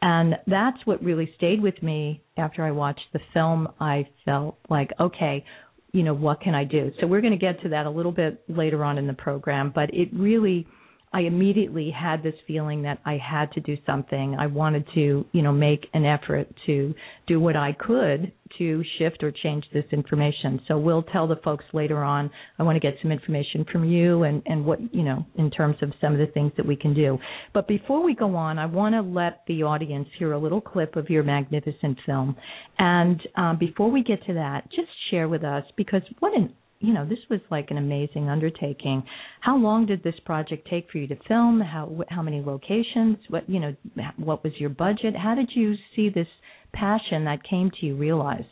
And 0.00 0.36
that's 0.46 0.78
what 0.84 1.02
really 1.02 1.32
stayed 1.36 1.60
with 1.60 1.82
me 1.82 2.22
after 2.36 2.62
I 2.62 2.70
watched 2.70 3.06
the 3.12 3.18
film. 3.34 3.66
I 3.80 4.06
felt 4.24 4.56
like, 4.70 4.92
okay, 5.00 5.44
you 5.90 6.04
know, 6.04 6.14
what 6.14 6.40
can 6.40 6.54
I 6.54 6.62
do? 6.62 6.92
So 7.00 7.08
we're 7.08 7.20
going 7.20 7.32
to 7.32 7.38
get 7.38 7.60
to 7.62 7.70
that 7.70 7.86
a 7.86 7.90
little 7.90 8.12
bit 8.12 8.44
later 8.48 8.84
on 8.84 8.96
in 8.96 9.08
the 9.08 9.14
program, 9.14 9.72
but 9.74 9.92
it 9.92 10.08
really 10.12 10.68
I 11.12 11.20
immediately 11.20 11.90
had 11.90 12.22
this 12.22 12.34
feeling 12.46 12.82
that 12.82 12.98
I 13.04 13.18
had 13.18 13.50
to 13.52 13.60
do 13.60 13.76
something. 13.86 14.36
I 14.38 14.46
wanted 14.46 14.86
to, 14.94 15.24
you 15.32 15.42
know, 15.42 15.52
make 15.52 15.86
an 15.94 16.04
effort 16.04 16.48
to 16.66 16.94
do 17.26 17.40
what 17.40 17.56
I 17.56 17.72
could 17.72 18.32
to 18.58 18.82
shift 18.98 19.22
or 19.22 19.30
change 19.30 19.64
this 19.72 19.84
information. 19.92 20.60
So 20.68 20.78
we'll 20.78 21.02
tell 21.02 21.26
the 21.26 21.36
folks 21.36 21.64
later 21.72 22.02
on. 22.02 22.30
I 22.58 22.62
want 22.62 22.76
to 22.76 22.80
get 22.80 22.94
some 23.02 23.12
information 23.12 23.64
from 23.70 23.84
you 23.84 24.22
and 24.24 24.42
and 24.46 24.64
what, 24.64 24.78
you 24.94 25.02
know, 25.02 25.24
in 25.36 25.50
terms 25.50 25.76
of 25.82 25.92
some 26.00 26.12
of 26.12 26.18
the 26.18 26.26
things 26.32 26.52
that 26.56 26.66
we 26.66 26.76
can 26.76 26.94
do. 26.94 27.18
But 27.54 27.68
before 27.68 28.02
we 28.02 28.14
go 28.14 28.34
on, 28.36 28.58
I 28.58 28.66
want 28.66 28.94
to 28.94 29.02
let 29.02 29.42
the 29.46 29.62
audience 29.62 30.08
hear 30.18 30.32
a 30.32 30.38
little 30.38 30.60
clip 30.60 30.96
of 30.96 31.08
your 31.10 31.22
magnificent 31.22 31.98
film. 32.06 32.36
And 32.78 33.20
um, 33.36 33.58
before 33.58 33.90
we 33.90 34.02
get 34.02 34.24
to 34.26 34.34
that, 34.34 34.70
just 34.70 34.88
share 35.10 35.28
with 35.28 35.44
us 35.44 35.64
because 35.76 36.02
what 36.20 36.34
an 36.34 36.54
you 36.80 36.94
know 36.94 37.04
this 37.04 37.18
was 37.30 37.40
like 37.50 37.70
an 37.70 37.78
amazing 37.78 38.28
undertaking. 38.28 39.02
How 39.40 39.56
long 39.56 39.86
did 39.86 40.02
this 40.02 40.14
project 40.24 40.68
take 40.70 40.90
for 40.90 40.98
you 40.98 41.06
to 41.08 41.16
film? 41.26 41.60
How 41.60 42.04
how 42.08 42.22
many 42.22 42.40
locations? 42.40 43.18
What 43.28 43.48
you 43.48 43.60
know 43.60 43.74
what 44.16 44.44
was 44.44 44.52
your 44.58 44.70
budget? 44.70 45.16
How 45.16 45.34
did 45.34 45.50
you 45.54 45.74
see 45.94 46.08
this 46.08 46.28
passion 46.72 47.24
that 47.24 47.42
came 47.48 47.70
to 47.80 47.86
you 47.86 47.96
realized? 47.96 48.46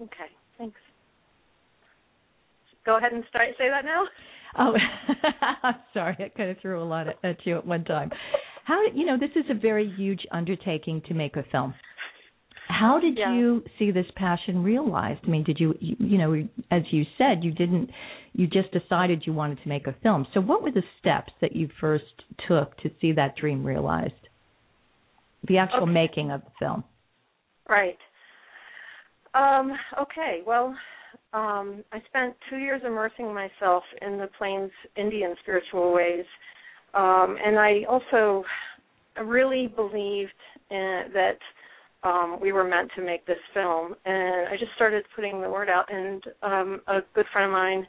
Okay 0.00 0.28
thanks. 0.58 0.80
Go 2.84 2.98
ahead 2.98 3.12
and 3.12 3.24
start 3.28 3.48
say 3.56 3.68
that 3.68 3.84
now. 3.84 4.04
Oh 4.58 4.74
i'm 5.62 5.74
sorry 5.92 6.16
i 6.20 6.28
kind 6.36 6.50
of 6.50 6.56
threw 6.60 6.82
a 6.82 6.84
lot 6.84 7.06
at 7.22 7.36
you 7.44 7.56
at 7.58 7.66
one 7.66 7.84
time. 7.84 8.10
How 8.64 8.82
you 8.94 9.06
know 9.06 9.16
this 9.18 9.30
is 9.36 9.44
a 9.50 9.54
very 9.54 9.92
huge 9.96 10.26
undertaking 10.32 11.02
to 11.08 11.14
make 11.14 11.36
a 11.36 11.44
film 11.52 11.74
how 12.68 13.00
did 13.00 13.18
yeah. 13.18 13.34
you 13.34 13.64
see 13.78 13.90
this 13.90 14.06
passion 14.14 14.62
realized? 14.62 15.20
I 15.24 15.28
mean, 15.28 15.42
did 15.42 15.58
you, 15.58 15.74
you, 15.80 15.96
you 15.98 16.18
know, 16.18 16.34
as 16.70 16.82
you 16.90 17.04
said, 17.16 17.42
you 17.42 17.50
didn't, 17.50 17.90
you 18.34 18.46
just 18.46 18.70
decided 18.72 19.22
you 19.26 19.32
wanted 19.32 19.58
to 19.62 19.68
make 19.68 19.86
a 19.86 19.96
film. 20.02 20.26
So, 20.34 20.40
what 20.40 20.62
were 20.62 20.70
the 20.70 20.82
steps 21.00 21.32
that 21.40 21.56
you 21.56 21.68
first 21.80 22.04
took 22.46 22.76
to 22.78 22.90
see 23.00 23.12
that 23.12 23.36
dream 23.36 23.64
realized? 23.64 24.12
The 25.46 25.58
actual 25.58 25.84
okay. 25.84 25.92
making 25.92 26.30
of 26.30 26.42
the 26.42 26.50
film. 26.58 26.84
Right. 27.68 27.98
Um, 29.34 29.72
okay. 30.00 30.42
Well, 30.46 30.76
um, 31.32 31.82
I 31.92 32.02
spent 32.08 32.34
two 32.50 32.56
years 32.56 32.82
immersing 32.84 33.32
myself 33.32 33.82
in 34.02 34.18
the 34.18 34.28
Plains 34.36 34.70
Indian 34.96 35.34
spiritual 35.42 35.94
ways, 35.94 36.24
um, 36.94 37.36
and 37.44 37.58
I 37.58 37.84
also 37.88 38.44
really 39.24 39.68
believed 39.74 40.32
in, 40.70 41.04
that 41.14 41.38
um, 42.02 42.38
we 42.40 42.52
were 42.52 42.64
meant 42.64 42.90
to 42.96 43.02
make 43.02 43.26
this 43.26 43.38
film. 43.54 43.94
And 44.04 44.48
I 44.48 44.56
just 44.58 44.72
started 44.76 45.04
putting 45.14 45.40
the 45.40 45.48
word 45.48 45.68
out. 45.68 45.86
And 45.92 46.22
um, 46.42 46.80
a 46.86 47.00
good 47.14 47.26
friend 47.32 47.46
of 47.46 47.52
mine, 47.52 47.86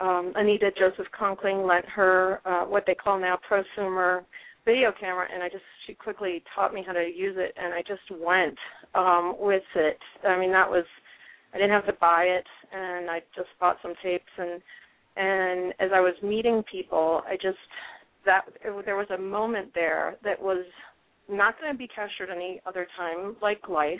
um, 0.00 0.32
Anita 0.36 0.70
Joseph 0.78 1.06
Conkling, 1.18 1.66
lent 1.66 1.86
her 1.86 2.40
uh, 2.44 2.64
what 2.64 2.84
they 2.86 2.94
call 2.94 3.18
now 3.18 3.38
prosumer 3.50 4.22
video 4.64 4.92
camera, 4.98 5.26
and 5.32 5.42
I 5.42 5.48
just 5.48 5.64
she 5.86 5.94
quickly 5.94 6.42
taught 6.54 6.74
me 6.74 6.84
how 6.86 6.92
to 6.92 7.02
use 7.02 7.36
it, 7.38 7.54
and 7.56 7.72
I 7.72 7.80
just 7.80 8.02
went 8.22 8.56
um, 8.94 9.34
with 9.38 9.62
it. 9.74 9.98
I 10.26 10.38
mean, 10.38 10.52
that 10.52 10.68
was 10.68 10.84
I 11.54 11.58
didn't 11.58 11.72
have 11.72 11.86
to 11.86 11.98
buy 12.00 12.24
it, 12.24 12.46
and 12.72 13.10
I 13.10 13.20
just 13.34 13.48
bought 13.58 13.78
some 13.82 13.94
tapes 14.02 14.24
and 14.38 14.60
and 15.16 15.74
as 15.80 15.90
I 15.94 16.00
was 16.00 16.14
meeting 16.22 16.62
people, 16.70 17.22
I 17.28 17.34
just 17.34 17.58
that 18.24 18.42
it, 18.64 18.84
there 18.84 18.96
was 18.96 19.08
a 19.10 19.18
moment 19.18 19.70
there 19.74 20.16
that 20.24 20.40
was 20.40 20.64
not 21.30 21.60
going 21.60 21.72
to 21.72 21.78
be 21.78 21.88
captured 21.88 22.30
any 22.34 22.60
other 22.66 22.86
time 22.96 23.36
like 23.40 23.68
life 23.68 23.98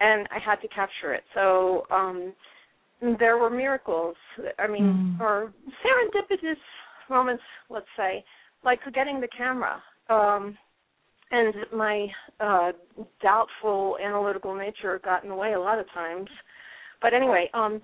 and 0.00 0.26
i 0.30 0.38
had 0.38 0.56
to 0.56 0.68
capture 0.68 1.14
it. 1.14 1.24
So 1.34 1.84
um 1.90 2.32
there 3.18 3.38
were 3.38 3.50
miracles. 3.50 4.16
I 4.58 4.66
mean 4.66 5.16
mm. 5.18 5.20
or 5.20 5.52
serendipitous 5.84 6.56
moments 7.10 7.42
let's 7.70 7.86
say 7.96 8.24
like 8.64 8.80
getting 8.94 9.20
the 9.20 9.28
camera. 9.36 9.82
Um 10.08 10.56
and 11.30 11.54
my 11.74 12.06
uh 12.40 12.72
doubtful 13.22 13.96
analytical 14.02 14.54
nature 14.54 15.00
got 15.04 15.24
in 15.24 15.30
the 15.30 15.34
way 15.34 15.54
a 15.54 15.60
lot 15.60 15.78
of 15.78 15.86
times. 15.92 16.28
But 17.02 17.14
anyway 17.14 17.50
um 17.54 17.80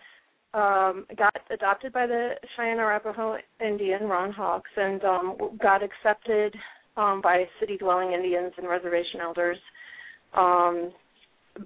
um 0.55 1.07
got 1.17 1.35
adopted 1.51 1.93
by 1.93 2.07
the 2.07 2.35
Cheyenne 2.57 2.79
Arapaho 2.79 3.39
Indian 3.65 4.05
Ron 4.05 4.33
Hawks 4.33 4.71
and 4.77 5.03
um 5.05 5.37
got 5.61 5.83
accepted 5.83 6.55
um, 6.97 7.21
by 7.23 7.45
city 7.61 7.77
dwelling 7.77 8.13
Indians 8.13 8.53
and 8.57 8.69
reservation 8.69 9.21
elders. 9.21 9.59
Um, 10.35 10.93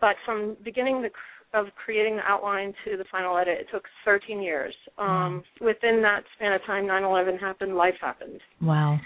but 0.00 0.16
from 0.24 0.56
beginning 0.64 1.02
the, 1.02 1.10
of 1.58 1.66
creating 1.82 2.16
the 2.16 2.22
outline 2.22 2.72
to 2.84 2.96
the 2.96 3.04
final 3.10 3.36
edit, 3.36 3.58
it 3.60 3.66
took 3.72 3.84
13 4.04 4.42
years. 4.42 4.74
Um, 4.98 5.42
within 5.60 6.02
that 6.02 6.22
span 6.36 6.52
of 6.52 6.60
time, 6.66 6.84
9/11 6.84 7.38
happened, 7.40 7.76
life 7.76 7.94
happened. 8.00 8.40
Wow. 8.60 8.98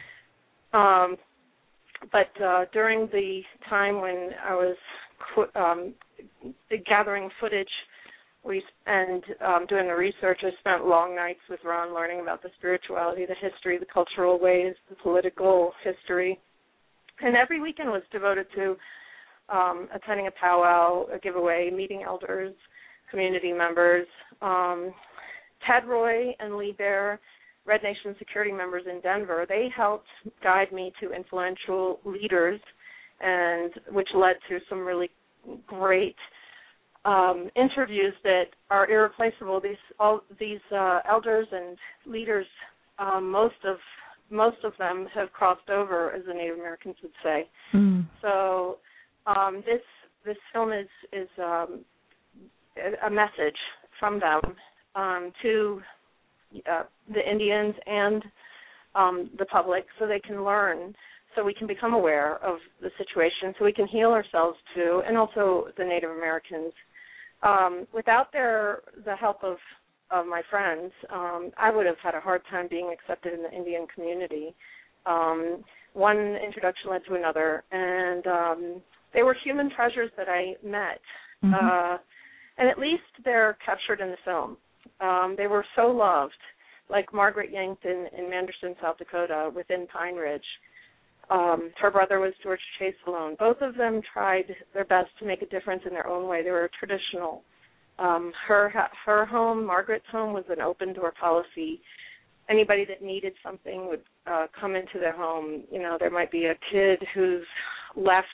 Um, 0.72 1.16
but 2.12 2.42
uh, 2.42 2.64
during 2.72 3.08
the 3.12 3.42
time 3.68 4.00
when 4.00 4.30
I 4.42 4.54
was 4.54 4.76
um, 5.54 5.94
gathering 6.86 7.28
footage 7.40 7.68
we 8.44 8.62
and 8.86 9.22
um, 9.46 9.66
doing 9.66 9.86
the 9.86 9.94
research, 9.94 10.40
I 10.42 10.50
spent 10.60 10.86
long 10.86 11.14
nights 11.14 11.40
with 11.48 11.60
Ron 11.64 11.94
learning 11.94 12.20
about 12.20 12.42
the 12.42 12.48
spirituality, 12.58 13.26
the 13.26 13.34
history, 13.34 13.78
the 13.78 13.86
cultural 13.92 14.40
ways, 14.40 14.74
the 14.88 14.96
political 14.96 15.72
history, 15.84 16.38
and 17.20 17.36
every 17.36 17.60
weekend 17.60 17.90
was 17.90 18.02
devoted 18.10 18.46
to 18.54 18.76
um, 19.50 19.88
attending 19.94 20.26
a 20.26 20.30
powwow, 20.40 21.06
a 21.14 21.18
giveaway, 21.18 21.70
meeting 21.70 22.02
elders, 22.06 22.54
community 23.10 23.52
members. 23.52 24.06
Um, 24.40 24.92
Ted 25.66 25.86
Roy 25.86 26.34
and 26.38 26.56
Lee 26.56 26.74
Bear, 26.76 27.20
Red 27.66 27.82
Nation 27.82 28.14
security 28.18 28.52
members 28.52 28.84
in 28.90 29.00
Denver, 29.00 29.44
they 29.48 29.68
helped 29.76 30.08
guide 30.42 30.72
me 30.72 30.92
to 31.02 31.12
influential 31.12 32.00
leaders, 32.04 32.60
and 33.20 33.72
which 33.92 34.08
led 34.14 34.36
to 34.48 34.58
some 34.68 34.80
really 34.80 35.10
great 35.66 36.16
um, 37.04 37.48
interviews 37.56 38.14
that 38.24 38.44
are 38.70 38.90
irreplaceable. 38.90 39.60
These 39.60 39.76
all 39.98 40.20
these 40.38 40.60
uh, 40.74 41.00
elders 41.08 41.46
and 41.50 41.76
leaders, 42.06 42.46
um, 42.98 43.30
most 43.30 43.54
of 43.66 43.76
most 44.30 44.58
of 44.64 44.72
them 44.78 45.08
have 45.14 45.32
crossed 45.32 45.68
over, 45.70 46.12
as 46.12 46.22
the 46.26 46.34
Native 46.34 46.58
Americans 46.58 46.96
would 47.02 47.12
say. 47.22 47.48
Mm. 47.74 48.06
So 48.20 48.78
um, 49.26 49.62
this 49.66 49.82
this 50.24 50.36
film 50.52 50.72
is 50.72 50.88
is 51.12 51.28
um, 51.38 51.84
a 53.06 53.10
message 53.10 53.56
from 53.98 54.20
them 54.20 54.40
um, 54.94 55.32
to 55.42 55.80
uh, 56.70 56.82
the 57.12 57.30
Indians 57.30 57.74
and 57.86 58.24
um, 58.94 59.30
the 59.38 59.46
public, 59.46 59.86
so 59.98 60.06
they 60.06 60.20
can 60.20 60.44
learn 60.44 60.94
so 61.36 61.44
we 61.44 61.54
can 61.54 61.66
become 61.66 61.94
aware 61.94 62.44
of 62.44 62.58
the 62.80 62.90
situation, 62.98 63.54
so 63.56 63.64
we 63.64 63.72
can 63.72 63.86
heal 63.86 64.10
ourselves 64.10 64.58
too, 64.74 65.02
and 65.06 65.16
also 65.16 65.68
the 65.78 65.84
Native 65.84 66.10
Americans 66.10 66.72
um, 67.42 67.86
without 67.92 68.32
their 68.32 68.80
the 69.04 69.16
help 69.16 69.42
of 69.42 69.56
of 70.10 70.26
my 70.26 70.42
friends, 70.50 70.92
um, 71.12 71.50
I 71.56 71.70
would 71.70 71.86
have 71.86 71.98
had 72.02 72.14
a 72.14 72.20
hard 72.20 72.42
time 72.50 72.66
being 72.68 72.92
accepted 72.92 73.32
in 73.32 73.42
the 73.42 73.52
Indian 73.52 73.86
community. 73.94 74.54
Um, 75.06 75.64
one 75.92 76.36
introduction 76.44 76.90
led 76.90 77.02
to 77.08 77.14
another, 77.14 77.62
and 77.70 78.26
um, 78.26 78.82
they 79.14 79.22
were 79.22 79.36
human 79.44 79.70
treasures 79.70 80.10
that 80.16 80.28
I 80.28 80.54
met. 80.64 81.00
Mm-hmm. 81.44 81.54
Uh, 81.54 81.98
and 82.58 82.68
at 82.68 82.78
least 82.78 83.02
they're 83.24 83.56
captured 83.64 84.00
in 84.00 84.10
the 84.10 84.16
film. 84.24 84.56
Um, 85.00 85.34
they 85.38 85.46
were 85.46 85.64
so 85.76 85.86
loved, 85.86 86.32
like 86.90 87.14
Margaret 87.14 87.50
Yankton 87.50 88.06
in 88.16 88.28
Manderson, 88.28 88.74
South 88.82 88.98
Dakota, 88.98 89.50
within 89.54 89.86
Pine 89.86 90.16
Ridge. 90.16 90.44
Um, 91.30 91.70
her 91.80 91.90
brother 91.92 92.18
was 92.18 92.32
George 92.42 92.60
Chase 92.78 92.94
Malone. 93.06 93.36
Both 93.38 93.58
of 93.60 93.76
them 93.76 94.00
tried 94.12 94.54
their 94.74 94.84
best 94.84 95.10
to 95.20 95.26
make 95.26 95.42
a 95.42 95.46
difference 95.46 95.82
in 95.86 95.92
their 95.92 96.08
own 96.08 96.28
way. 96.28 96.42
They 96.42 96.50
were 96.50 96.70
traditional. 96.78 97.42
Um, 98.00 98.32
her 98.48 98.72
her 99.06 99.26
home, 99.26 99.64
Margaret's 99.64 100.04
home, 100.10 100.32
was 100.32 100.44
an 100.48 100.60
open 100.60 100.92
door 100.92 101.12
policy. 101.20 101.80
Anybody 102.48 102.84
that 102.86 103.02
needed 103.02 103.34
something 103.44 103.86
would 103.88 104.02
uh, 104.26 104.46
come 104.60 104.74
into 104.74 104.98
their 104.98 105.16
home. 105.16 105.62
You 105.70 105.80
know, 105.80 105.96
there 106.00 106.10
might 106.10 106.32
be 106.32 106.46
a 106.46 106.54
kid 106.72 106.98
who's 107.14 107.46
left 107.94 108.26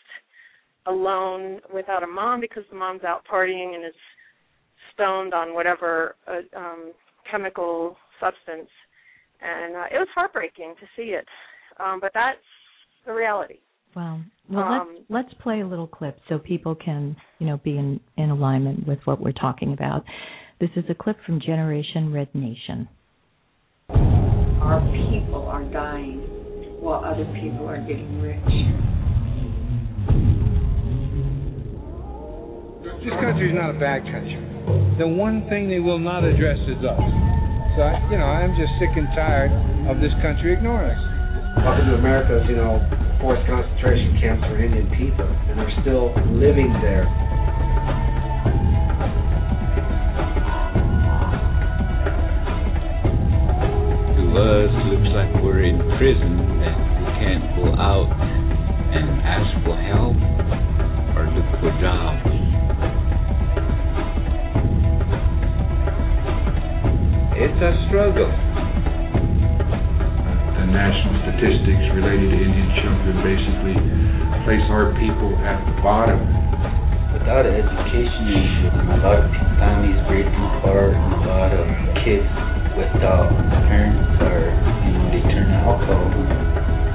alone 0.86 1.60
without 1.74 2.02
a 2.02 2.06
mom 2.06 2.40
because 2.40 2.62
the 2.70 2.76
mom's 2.76 3.04
out 3.04 3.22
partying 3.30 3.74
and 3.74 3.84
is 3.84 3.92
stoned 4.94 5.34
on 5.34 5.52
whatever 5.52 6.14
uh, 6.26 6.58
um, 6.58 6.92
chemical 7.30 7.96
substance, 8.20 8.70
and 9.42 9.76
uh, 9.76 9.84
it 9.92 9.98
was 9.98 10.08
heartbreaking 10.14 10.74
to 10.80 10.86
see 10.96 11.10
it. 11.10 11.26
Um, 11.78 11.98
but 12.00 12.12
that's 12.14 12.38
the 13.06 13.12
reality. 13.12 13.60
Well, 13.94 14.20
um, 14.54 15.06
let's, 15.08 15.08
let's 15.08 15.42
play 15.42 15.60
a 15.60 15.66
little 15.66 15.86
clip 15.86 16.18
so 16.28 16.38
people 16.38 16.74
can, 16.74 17.16
you 17.38 17.46
know, 17.46 17.58
be 17.64 17.78
in, 17.78 18.00
in 18.18 18.30
alignment 18.30 18.86
with 18.86 18.98
what 19.04 19.20
we're 19.20 19.32
talking 19.32 19.72
about. 19.72 20.04
This 20.60 20.70
is 20.76 20.84
a 20.90 20.94
clip 20.94 21.16
from 21.24 21.40
Generation 21.40 22.12
Red 22.12 22.28
Nation. 22.34 22.88
Our 23.88 24.80
people 24.92 25.46
are 25.48 25.64
dying 25.72 26.18
while 26.80 27.04
other 27.04 27.24
people 27.40 27.68
are 27.68 27.80
getting 27.80 28.20
rich. 28.20 28.42
This 33.00 33.14
country 33.22 33.48
is 33.48 33.54
not 33.54 33.70
a 33.70 33.78
bad 33.78 34.02
country. 34.02 34.42
The 34.98 35.06
one 35.06 35.46
thing 35.48 35.68
they 35.68 35.78
will 35.78 35.98
not 35.98 36.24
address 36.24 36.58
is 36.66 36.84
us. 36.84 37.00
So, 37.76 37.82
I, 37.82 38.08
you 38.10 38.18
know, 38.18 38.26
I'm 38.26 38.56
just 38.56 38.72
sick 38.80 38.90
and 38.96 39.06
tired 39.14 39.52
of 39.88 40.00
this 40.00 40.12
country 40.22 40.52
ignoring 40.52 40.90
us. 40.90 41.15
Welcome 41.56 41.88
to 41.88 41.94
America's, 41.96 42.44
you 42.48 42.56
know, 42.56 42.78
forced 43.20 43.46
concentration 43.48 44.18
camps 44.20 44.44
for 44.44 44.60
Indian 44.60 44.88
people, 44.92 45.24
and 45.24 45.58
they're 45.58 45.72
still 45.80 46.12
living 46.36 46.68
there. 46.84 47.08
To 54.14 54.24
us, 54.36 54.72
looks 54.92 55.10
like 55.16 55.32
we're 55.42 55.64
in 55.64 55.80
prison 55.96 56.38
and 56.60 56.76
we 57.00 57.06
can't 57.24 57.44
go 57.56 57.72
out 57.80 58.12
and 58.92 59.20
ask 59.24 59.48
for 59.64 59.76
help 59.80 60.16
or 61.16 61.24
look 61.32 61.48
for 61.58 61.72
jobs. 61.80 62.20
It's 67.38 67.60
a 67.62 67.72
struggle. 67.88 68.45
The 70.66 70.74
national 70.74 71.14
statistics 71.22 71.86
related 71.94 72.26
to 72.26 72.38
Indian 72.42 72.70
children 72.82 73.14
basically 73.22 73.78
place 74.42 74.66
our 74.66 74.90
people 74.98 75.30
at 75.46 75.62
the 75.62 75.78
bottom. 75.78 76.18
Without 77.14 77.46
education, 77.46 78.74
a 78.74 78.98
lot 78.98 79.22
of 79.22 79.30
families 79.62 79.94
breaking 80.10 80.42
apart, 80.58 80.90
a 80.90 81.22
lot 81.22 81.54
of 81.54 81.70
kids 82.02 82.26
without 82.74 83.30
parents 83.70 84.10
are, 84.26 84.50
you 84.82 84.90
know, 84.90 85.06
they 85.14 85.22
turn 85.30 85.46
to 85.54 85.58
alcohol. 85.70 86.02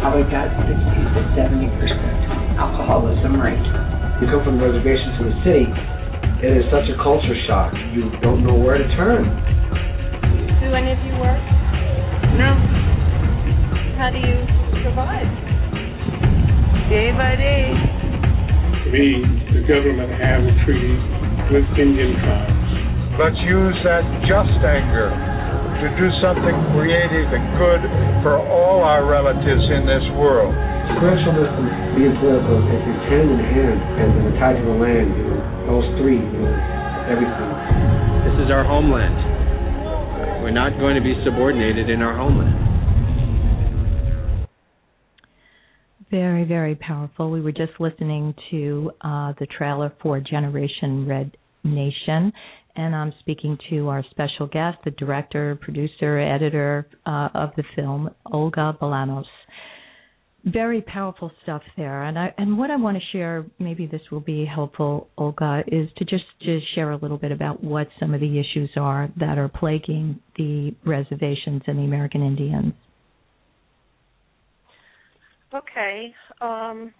Probably 0.03 0.27
got 0.27 0.51
60 0.67 0.75
to 0.75 1.21
70 1.39 1.71
percent 1.79 2.11
alcoholism 2.59 3.39
rate. 3.39 3.67
You 4.19 4.27
come 4.35 4.43
from 4.43 4.59
the 4.59 4.67
reservation 4.67 5.15
to 5.15 5.31
the 5.31 5.35
city, 5.47 5.67
it 6.43 6.59
is 6.59 6.67
such 6.67 6.91
a 6.91 6.99
culture 6.99 7.39
shock. 7.47 7.71
You 7.95 8.11
don't 8.19 8.43
know 8.43 8.59
where 8.59 8.75
to 8.75 8.87
turn. 8.99 9.31
Do 10.59 10.75
any 10.75 10.91
of 10.91 10.99
you 11.07 11.15
work? 11.23 11.39
No, 12.35 12.70
How 14.01 14.09
do 14.09 14.17
you 14.17 14.33
survive? 14.81 15.29
day 16.89 17.13
by 17.13 17.37
day. 17.37 17.69
We, 18.89 19.21
the 19.53 19.61
government, 19.61 20.09
have 20.17 20.41
a 20.41 20.53
treaty 20.65 20.97
with 21.53 21.69
Indian 21.77 22.17
tribes. 22.17 22.65
Let's 23.21 23.37
use 23.45 23.77
that 23.85 24.01
just 24.25 24.57
anger 24.65 25.05
to 25.05 25.85
do 26.01 26.07
something 26.17 26.57
creative 26.73 27.29
and 27.29 27.45
good 27.61 27.81
for 28.25 28.41
all 28.41 28.81
our 28.81 29.05
relatives 29.05 29.69
in 29.69 29.85
this 29.85 30.05
world. 30.17 30.49
Spiritualism 30.97 31.63
being 31.93 32.17
political 32.17 32.57
is 32.57 32.81
is 32.81 33.01
hand 33.05 33.29
in 33.29 33.41
hand, 33.53 33.79
and 34.01 34.09
then 34.17 34.29
tied 34.41 34.57
to 34.57 34.65
the 34.65 34.77
land. 34.81 35.13
You 35.13 35.29
know, 35.29 35.77
those 35.77 35.87
three, 36.01 36.17
you 36.17 36.41
know, 36.41 36.57
everything. 37.05 37.49
This 38.25 38.35
is 38.41 38.49
our 38.49 38.65
homeland. 38.65 39.13
We're 40.41 40.57
not 40.57 40.73
going 40.81 40.97
to 40.97 41.05
be 41.05 41.13
subordinated 41.21 41.85
in 41.85 42.01
our 42.01 42.17
homeland. 42.17 42.70
Very, 46.11 46.43
very 46.43 46.75
powerful. 46.75 47.31
We 47.31 47.39
were 47.39 47.53
just 47.53 47.71
listening 47.79 48.35
to 48.51 48.91
uh, 48.99 49.31
the 49.39 49.47
trailer 49.57 49.93
for 50.01 50.19
Generation 50.19 51.07
Red 51.07 51.37
Nation, 51.63 52.33
and 52.75 52.93
I'm 52.93 53.13
speaking 53.21 53.57
to 53.69 53.87
our 53.87 54.03
special 54.11 54.45
guest, 54.47 54.79
the 54.83 54.91
director, 54.91 55.57
producer, 55.61 56.19
editor 56.19 56.85
uh, 57.05 57.29
of 57.33 57.51
the 57.55 57.63
film, 57.77 58.09
Olga 58.25 58.77
Valanos. 58.81 59.23
Very 60.43 60.81
powerful 60.81 61.31
stuff 61.43 61.61
there, 61.77 62.03
and 62.03 62.19
I 62.19 62.33
and 62.37 62.57
what 62.57 62.71
I 62.71 62.75
want 62.75 62.97
to 62.97 63.03
share, 63.17 63.45
maybe 63.57 63.85
this 63.85 64.01
will 64.11 64.19
be 64.19 64.43
helpful, 64.43 65.07
Olga, 65.17 65.63
is 65.67 65.87
to 65.95 66.03
just 66.03 66.25
share 66.75 66.91
a 66.91 66.97
little 66.97 67.19
bit 67.19 67.31
about 67.31 67.63
what 67.63 67.87
some 68.01 68.13
of 68.13 68.19
the 68.19 68.37
issues 68.37 68.71
are 68.75 69.07
that 69.17 69.37
are 69.37 69.47
plaguing 69.47 70.19
the 70.35 70.75
reservations 70.85 71.61
and 71.67 71.79
the 71.79 71.83
American 71.83 72.21
Indians. 72.21 72.73
Okay. 75.53 76.13
Um, 76.39 76.93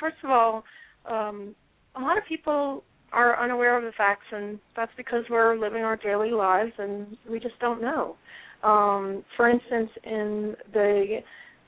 first 0.00 0.16
of 0.24 0.30
all, 0.30 0.64
um, 1.08 1.54
a 1.96 2.00
lot 2.00 2.18
of 2.18 2.24
people 2.28 2.82
are 3.12 3.40
unaware 3.42 3.78
of 3.78 3.84
the 3.84 3.92
facts, 3.96 4.26
and 4.32 4.58
that's 4.76 4.90
because 4.96 5.24
we're 5.30 5.56
living 5.56 5.82
our 5.82 5.96
daily 5.96 6.32
lives 6.32 6.72
and 6.78 7.16
we 7.30 7.38
just 7.38 7.58
don't 7.60 7.80
know. 7.80 8.16
Um, 8.64 9.24
for 9.36 9.48
instance, 9.48 9.90
in 10.04 10.56
the 10.72 11.18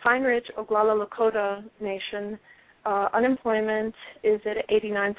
Pine 0.03 0.23
Ridge 0.23 0.47
Oglala 0.59 1.07
Lakota 1.07 1.62
Nation, 1.81 2.39
uh, 2.85 3.09
unemployment 3.12 3.95
is 4.25 4.41
at 4.47 4.69
89%. 4.69 5.15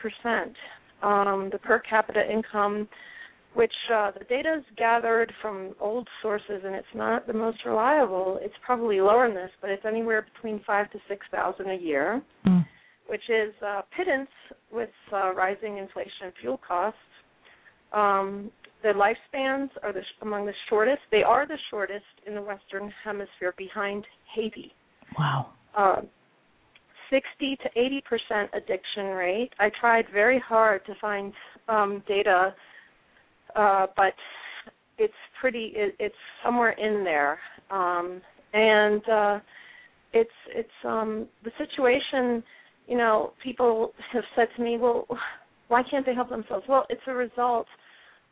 Um, 1.04 1.50
the 1.52 1.60
per 1.60 1.80
capita 1.80 2.22
income, 2.30 2.88
which 3.58 3.74
uh, 3.92 4.12
the 4.12 4.24
data 4.26 4.58
is 4.60 4.64
gathered 4.78 5.34
from 5.42 5.74
old 5.80 6.08
sources 6.22 6.62
and 6.64 6.76
it's 6.76 6.94
not 6.94 7.26
the 7.26 7.34
most 7.34 7.58
reliable, 7.66 8.38
it's 8.42 8.54
probably 8.64 9.02
lower 9.02 9.28
than 9.28 9.36
this, 9.36 9.50
but 9.62 9.72
it's 9.72 9.84
anywhere 9.84 10.26
between 10.32 10.62
five 10.66 10.92
to 10.92 11.00
six 11.10 11.26
thousand 11.32 11.70
a 11.72 11.76
year, 11.76 12.22
Mm. 12.46 12.64
which 13.08 13.28
is 13.30 13.54
uh, 13.66 13.82
pittance 13.96 14.30
with 14.72 14.90
uh, 15.12 15.34
rising 15.34 15.80
inflation 15.80 16.26
and 16.26 16.34
fuel 16.40 16.60
costs. 16.66 17.00
Um, 17.94 18.52
the 18.84 18.90
lifespans 18.90 19.70
are 19.82 19.92
the, 19.92 20.04
among 20.22 20.46
the 20.46 20.54
shortest. 20.70 21.02
They 21.10 21.24
are 21.24 21.48
the 21.48 21.58
shortest 21.72 22.06
in 22.28 22.36
the 22.36 22.42
Western 22.42 22.94
Hemisphere, 23.04 23.56
behind 23.58 24.06
Haiti. 24.36 24.72
Wow. 25.18 25.48
Uh, 25.76 26.02
60 27.10 27.58
to 27.64 27.70
80 27.80 28.04
percent 28.08 28.50
addiction 28.54 29.06
rate. 29.06 29.50
I 29.60 29.72
tried 29.82 30.06
very 30.14 30.40
hard 30.40 30.86
to 30.86 30.94
find 31.02 31.34
um, 31.68 32.04
data, 32.08 32.54
uh, 33.58 33.88
but 33.96 34.14
it's 34.98 35.14
pretty. 35.42 35.74
It, 35.76 35.96
it's 36.00 36.16
somewhere 36.44 36.72
in 36.72 37.04
there, 37.04 37.40
um, 37.72 38.22
and 38.54 39.10
uh, 39.10 39.40
it's 40.14 40.30
it's 40.56 40.70
um, 40.86 41.28
the 41.44 41.52
situation. 41.58 42.44
You 42.88 42.98
know, 42.98 43.34
people 43.44 43.94
have 44.14 44.24
said 44.36 44.48
to 44.56 44.64
me, 44.64 44.78
"Well, 44.78 45.06
why 45.68 45.82
can't 45.90 46.06
they 46.06 46.14
help 46.14 46.30
themselves?" 46.30 46.66
Well, 46.70 46.86
it's 46.90 47.02
a 47.08 47.14
result 47.14 47.68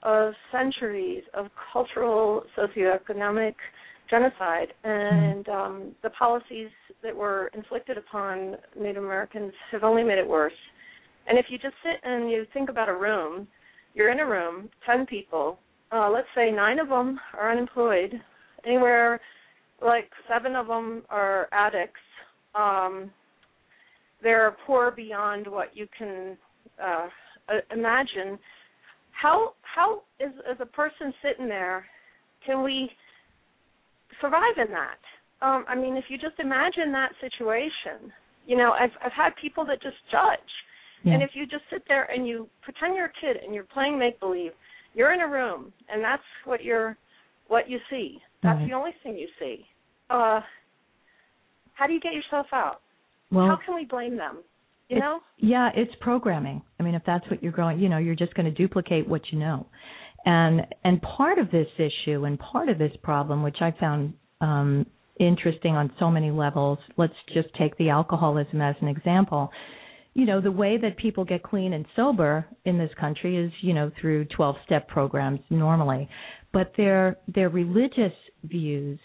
of 0.04 0.34
centuries 0.52 1.24
of 1.34 1.48
cultural, 1.74 2.44
socioeconomic 2.58 3.56
genocide, 4.10 4.68
and 4.84 5.50
um, 5.50 5.92
the 6.04 6.12
policies 6.12 6.70
that 7.02 7.16
were 7.16 7.50
inflicted 7.56 7.98
upon 7.98 8.56
Native 8.80 9.04
Americans 9.04 9.52
have 9.72 9.84
only 9.84 10.04
made 10.04 10.20
it 10.20 10.28
worse. 10.28 10.54
And 11.28 11.40
if 11.40 11.48
you 11.50 11.58
just 11.58 11.74
sit 11.84 12.00
and 12.04 12.30
you 12.30 12.46
think 12.54 12.70
about 12.70 12.88
a 12.88 12.94
room, 12.94 13.48
you're 13.96 14.12
in 14.12 14.20
a 14.20 14.26
room, 14.26 14.70
ten 14.86 15.08
people. 15.08 15.58
Uh, 15.92 16.10
let's 16.12 16.28
say 16.36 16.52
nine 16.52 16.78
of 16.78 16.90
them 16.90 17.20
are 17.34 17.52
unemployed. 17.52 18.14
Anywhere, 18.66 19.20
like 19.82 20.10
seven 20.28 20.56
of 20.56 20.68
them 20.68 21.04
are 21.10 21.48
addicts. 21.52 22.00
Um, 22.54 23.10
they're 24.22 24.56
poor 24.66 24.92
beyond 24.92 25.48
what 25.48 25.76
you 25.76 25.88
can 25.98 26.38
uh, 26.84 27.08
imagine. 27.72 28.38
How 29.12 29.54
how 29.62 30.02
is 30.20 30.32
as 30.50 30.58
a 30.60 30.66
person 30.66 31.14
sitting 31.24 31.48
there, 31.48 31.86
can 32.46 32.64
we 32.64 32.90
survive 34.20 34.58
in 34.58 34.72
that? 34.72 35.00
Um, 35.46 35.66
I 35.68 35.76
mean, 35.76 35.96
if 35.96 36.06
you 36.10 36.18
just 36.18 36.40
imagine 36.40 36.92
that 36.92 37.12
situation, 37.22 38.12
you 38.46 38.58
know, 38.58 38.72
I've 38.72 38.92
I've 39.04 39.14
had 39.14 39.30
people 39.40 39.66
that 39.66 39.82
just 39.82 39.98
judge, 40.12 40.40
Yeah. 41.06 41.14
and 41.14 41.24
if 41.24 41.32
you 41.34 41.46
just 41.46 41.64
sit 41.72 41.84
there 41.88 42.06
and 42.12 42.28
you 42.28 42.50
pretend 42.64 42.96
you're 42.96 43.06
a 43.06 43.22
kid 43.22 43.38
and 43.44 43.54
you're 43.54 43.64
playing 43.66 43.98
make 43.98 44.20
believe, 44.20 44.52
you're 44.96 45.14
in 45.14 45.22
a 45.22 45.28
room 45.28 45.72
and 45.88 46.04
that's 46.04 46.24
what 46.46 46.64
you're 46.64 46.98
what 47.48 47.70
you 47.70 47.80
see. 47.90 48.20
That's 48.42 48.60
Right. 48.60 48.68
the 48.68 48.74
only 48.74 48.92
thing 49.04 49.16
you 49.16 49.28
see. 49.40 49.66
Uh, 50.10 50.42
how 51.74 51.86
do 51.86 51.94
you 51.94 52.00
get 52.00 52.14
yourself 52.14 52.48
out? 52.52 52.82
Well, 53.32 53.48
how 53.48 53.58
can 53.64 53.76
we 53.76 53.86
blame 53.86 54.18
them? 54.18 54.40
You 54.90 55.00
know? 55.00 55.20
Yeah, 55.38 55.70
it's 55.76 55.94
programming. 56.00 56.62
I 56.80 56.84
mean, 56.84 56.96
if 56.96 57.04
that's 57.06 57.28
what 57.30 57.42
you're 57.42 57.52
going, 57.52 57.80
you 57.80 57.90
know, 57.90 57.98
you're 57.98 58.16
just 58.16 58.34
going 58.36 58.46
to 58.46 58.52
duplicate 58.52 59.08
what 59.08 59.22
you 59.32 59.40
know. 59.40 59.66
And 60.26 60.66
and 60.84 61.02
part 61.02 61.38
of 61.38 61.52
this 61.52 61.68
issue 61.78 62.26
and 62.26 62.40
part 62.40 62.70
of 62.70 62.78
this 62.80 62.96
problem, 63.04 63.44
which 63.44 63.58
I 63.62 63.72
found 63.80 64.14
um, 64.42 64.86
interesting 65.20 65.76
on 65.76 65.92
so 66.00 66.10
many 66.10 66.32
levels, 66.32 66.80
let's 66.98 67.14
just 67.34 67.50
take 67.60 67.78
the 67.78 67.90
alcoholism 67.90 68.62
as 68.62 68.76
an 68.82 68.88
example. 68.88 69.52
You 70.16 70.26
know, 70.26 70.42
the 70.42 70.52
way 70.52 70.78
that 70.78 70.98
people 70.98 71.26
get 71.26 71.44
clean 71.44 71.74
and 71.74 71.86
sober 71.96 72.46
in 72.64 72.78
this 72.78 72.90
country 73.00 73.38
is, 73.38 73.52
you 73.62 73.74
know, 73.74 73.92
through 74.00 74.26
12-step 74.38 74.88
programs 74.88 75.42
normally, 75.50 76.10
but 76.54 76.72
their 76.78 77.18
their 77.28 77.50
religious 77.50 78.14
views 78.44 78.98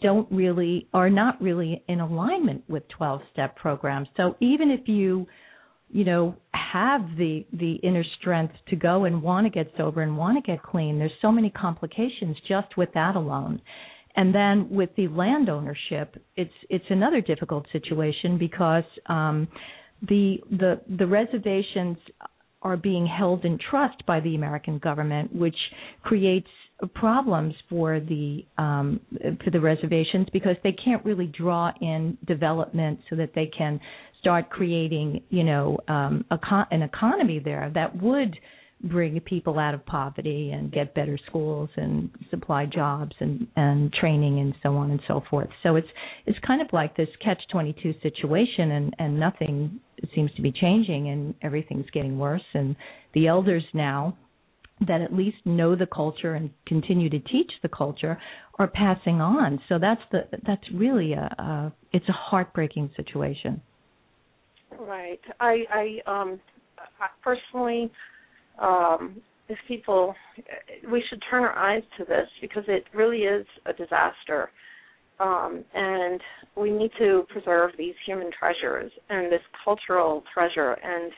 don't 0.00 0.30
really 0.32 0.88
are 0.92 1.10
not 1.10 1.40
really 1.40 1.82
in 1.88 2.00
alignment 2.00 2.68
with 2.68 2.82
12 2.96 3.20
step 3.32 3.56
programs. 3.56 4.08
So 4.16 4.36
even 4.40 4.70
if 4.70 4.88
you 4.88 5.26
you 5.90 6.04
know 6.04 6.34
have 6.54 7.02
the 7.18 7.46
the 7.52 7.74
inner 7.82 8.04
strength 8.18 8.54
to 8.68 8.76
go 8.76 9.04
and 9.04 9.22
want 9.22 9.44
to 9.46 9.50
get 9.50 9.70
sober 9.76 10.02
and 10.02 10.16
want 10.16 10.42
to 10.42 10.50
get 10.50 10.62
clean 10.62 10.98
there's 10.98 11.12
so 11.20 11.30
many 11.30 11.50
complications 11.50 12.36
just 12.48 12.76
with 12.76 12.88
that 12.94 13.14
alone. 13.14 13.60
And 14.14 14.34
then 14.34 14.68
with 14.70 14.90
the 14.96 15.08
land 15.08 15.48
ownership 15.50 16.16
it's 16.36 16.52
it's 16.70 16.84
another 16.88 17.20
difficult 17.20 17.66
situation 17.72 18.38
because 18.38 18.84
um 19.06 19.48
the 20.08 20.38
the 20.50 20.80
the 20.98 21.06
reservations 21.06 21.96
are 22.62 22.76
being 22.76 23.06
held 23.06 23.44
in 23.44 23.58
trust 23.70 24.04
by 24.06 24.20
the 24.20 24.34
American 24.34 24.78
government, 24.78 25.34
which 25.34 25.56
creates 26.02 26.48
problems 26.94 27.54
for 27.68 28.00
the 28.00 28.44
um, 28.58 29.00
for 29.44 29.50
the 29.50 29.60
reservations 29.60 30.26
because 30.32 30.56
they 30.62 30.72
can't 30.72 31.04
really 31.04 31.26
draw 31.26 31.70
in 31.80 32.16
development 32.26 32.98
so 33.08 33.16
that 33.16 33.30
they 33.34 33.50
can 33.56 33.80
start 34.20 34.50
creating, 34.50 35.22
you 35.30 35.44
know, 35.44 35.78
um, 35.88 36.24
a 36.30 36.38
con- 36.38 36.66
an 36.70 36.82
economy 36.82 37.40
there 37.44 37.70
that 37.74 38.00
would 38.00 38.36
bring 38.84 39.20
people 39.20 39.60
out 39.60 39.74
of 39.74 39.86
poverty 39.86 40.50
and 40.50 40.72
get 40.72 40.92
better 40.94 41.16
schools 41.26 41.70
and 41.76 42.10
supply 42.30 42.66
jobs 42.66 43.12
and 43.20 43.46
and 43.56 43.92
training 43.92 44.40
and 44.40 44.54
so 44.62 44.76
on 44.76 44.90
and 44.90 45.00
so 45.06 45.22
forth. 45.30 45.48
So 45.62 45.76
it's 45.76 45.88
it's 46.26 46.38
kind 46.44 46.60
of 46.60 46.68
like 46.72 46.96
this 46.96 47.08
catch 47.22 47.40
22 47.52 47.94
situation 48.02 48.72
and 48.72 48.94
and 48.98 49.20
nothing 49.20 49.80
seems 50.14 50.32
to 50.34 50.42
be 50.42 50.52
changing 50.52 51.08
and 51.08 51.34
everything's 51.42 51.88
getting 51.90 52.18
worse 52.18 52.42
and 52.54 52.76
the 53.14 53.26
elders 53.26 53.64
now 53.74 54.16
that 54.86 55.00
at 55.00 55.12
least 55.12 55.36
know 55.44 55.76
the 55.76 55.86
culture 55.86 56.34
and 56.34 56.50
continue 56.66 57.08
to 57.08 57.18
teach 57.20 57.50
the 57.62 57.68
culture 57.68 58.18
are 58.58 58.66
passing 58.66 59.20
on. 59.20 59.60
So 59.68 59.78
that's 59.78 60.00
the 60.10 60.22
that's 60.44 60.64
really 60.74 61.12
a, 61.12 61.34
a 61.38 61.72
it's 61.92 62.08
a 62.08 62.12
heartbreaking 62.12 62.90
situation. 62.96 63.60
Right. 64.78 65.20
I 65.40 65.64
I 65.70 66.10
um 66.10 66.40
personally 67.22 67.92
um, 68.58 69.20
if 69.48 69.58
people, 69.68 70.14
we 70.90 71.02
should 71.08 71.22
turn 71.30 71.42
our 71.42 71.52
eyes 71.52 71.82
to 71.98 72.04
this 72.04 72.26
because 72.40 72.64
it 72.68 72.84
really 72.94 73.22
is 73.22 73.46
a 73.66 73.72
disaster. 73.72 74.50
Um, 75.22 75.64
and 75.74 76.20
we 76.56 76.70
need 76.70 76.90
to 76.98 77.24
preserve 77.28 77.70
these 77.78 77.94
human 78.04 78.30
treasures 78.36 78.90
and 79.08 79.30
this 79.30 79.40
cultural 79.64 80.24
treasure, 80.34 80.72
and 80.82 81.12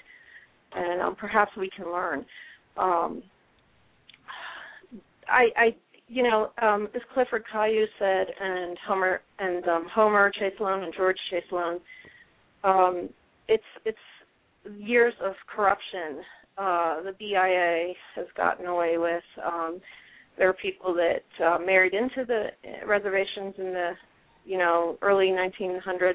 and 0.77 1.01
um, 1.01 1.17
perhaps 1.17 1.53
we 1.57 1.71
can 1.75 1.87
learn. 1.87 2.27
Um, 2.77 3.23
I, 5.29 5.47
I, 5.57 5.77
you 6.09 6.23
know, 6.23 6.51
um, 6.61 6.89
as 6.95 7.01
Clifford 7.15 7.45
Caillou 7.51 7.87
said, 7.99 8.27
and 8.41 8.77
Homer 8.87 9.23
and 9.39 9.67
um, 9.69 9.87
Homer 9.95 10.31
Chase 10.39 10.53
Sloan 10.59 10.83
and 10.83 10.93
George 10.95 11.17
Chase 11.31 11.45
Sloan, 11.49 11.81
um, 12.63 13.09
it's 13.49 13.63
it's 13.85 13.99
years 14.79 15.15
of 15.23 15.35
corruption 15.55 16.23
uh, 16.59 17.03
the 17.03 17.13
BIA 17.19 17.95
has 18.15 18.27
gotten 18.37 18.67
away 18.67 18.99
with. 18.99 19.23
There 20.39 20.49
are 20.49 20.55
people 20.55 20.95
that 20.95 21.45
uh, 21.45 21.59
married 21.59 21.95
into 21.95 22.25
the 22.27 22.49
reservations 22.87 23.55
in 23.59 23.67
the, 23.73 23.93
you 24.45 24.59
know, 24.59 24.99
early 25.03 25.27
1900s, 25.27 26.15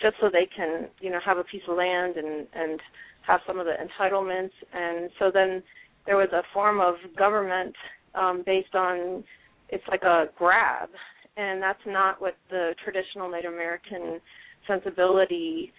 just 0.00 0.16
so 0.20 0.28
they 0.30 0.48
can, 0.54 0.88
you 1.00 1.10
know, 1.10 1.20
have 1.24 1.38
a 1.38 1.44
piece 1.44 1.62
of 1.68 1.76
land 1.76 2.16
and 2.16 2.46
and 2.54 2.80
have 3.26 3.40
some 3.46 3.58
of 3.58 3.66
the 3.66 3.72
entitlements. 3.72 4.50
And 4.72 5.10
so 5.18 5.30
then 5.32 5.62
there 6.06 6.16
was 6.16 6.28
a 6.32 6.42
form 6.52 6.80
of 6.80 6.94
government 7.16 7.74
um, 8.14 8.42
based 8.46 8.74
on 8.74 9.24
it's 9.68 9.84
like 9.88 10.02
a 10.02 10.26
grab, 10.38 10.88
and 11.36 11.60
that's 11.60 11.78
not 11.86 12.20
what 12.20 12.36
the 12.50 12.72
traditional 12.84 13.30
Native 13.30 13.52
American 13.52 14.20
sensibility 14.66 15.72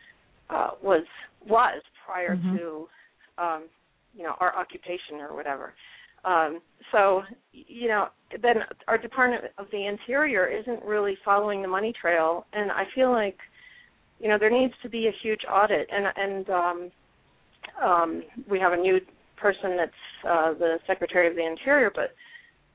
uh, 0.50 0.72
was 0.84 1.06
was 1.48 1.82
prior 2.06 2.36
mm-hmm. 2.36 2.58
to 2.58 2.88
um, 3.38 3.64
you 4.16 4.24
know 4.24 4.34
our 4.40 4.56
occupation 4.56 5.20
or 5.20 5.36
whatever. 5.36 5.74
Um, 6.28 6.60
so 6.92 7.24
you 7.54 7.88
know 7.88 8.08
then 8.44 8.58
our 8.88 8.98
Department 8.98 9.46
of 9.58 9.68
the 9.72 9.88
Interior 9.88 10.48
isn't 10.48 10.84
really 10.84 11.18
following 11.24 11.62
the 11.62 11.68
money 11.68 11.94
trail, 12.00 12.46
and 12.54 12.72
I 12.72 12.84
feel 12.94 13.12
like 13.12 13.38
you 14.20 14.28
know 14.28 14.38
there 14.38 14.50
needs 14.50 14.74
to 14.84 14.90
be 14.90 15.08
a 15.08 15.12
huge 15.24 15.42
audit, 15.50 15.88
and 15.92 16.06
and 16.16 16.50
um, 16.50 16.92
um, 17.84 18.24
we 18.50 18.60
have 18.60 18.74
a 18.74 18.78
new 18.78 19.00
person 19.38 19.78
that's 19.78 20.28
uh, 20.28 20.54
the 20.54 20.78
Secretary 20.86 21.28
of 21.28 21.36
the 21.36 21.46
Interior, 21.46 21.92
but 21.94 22.14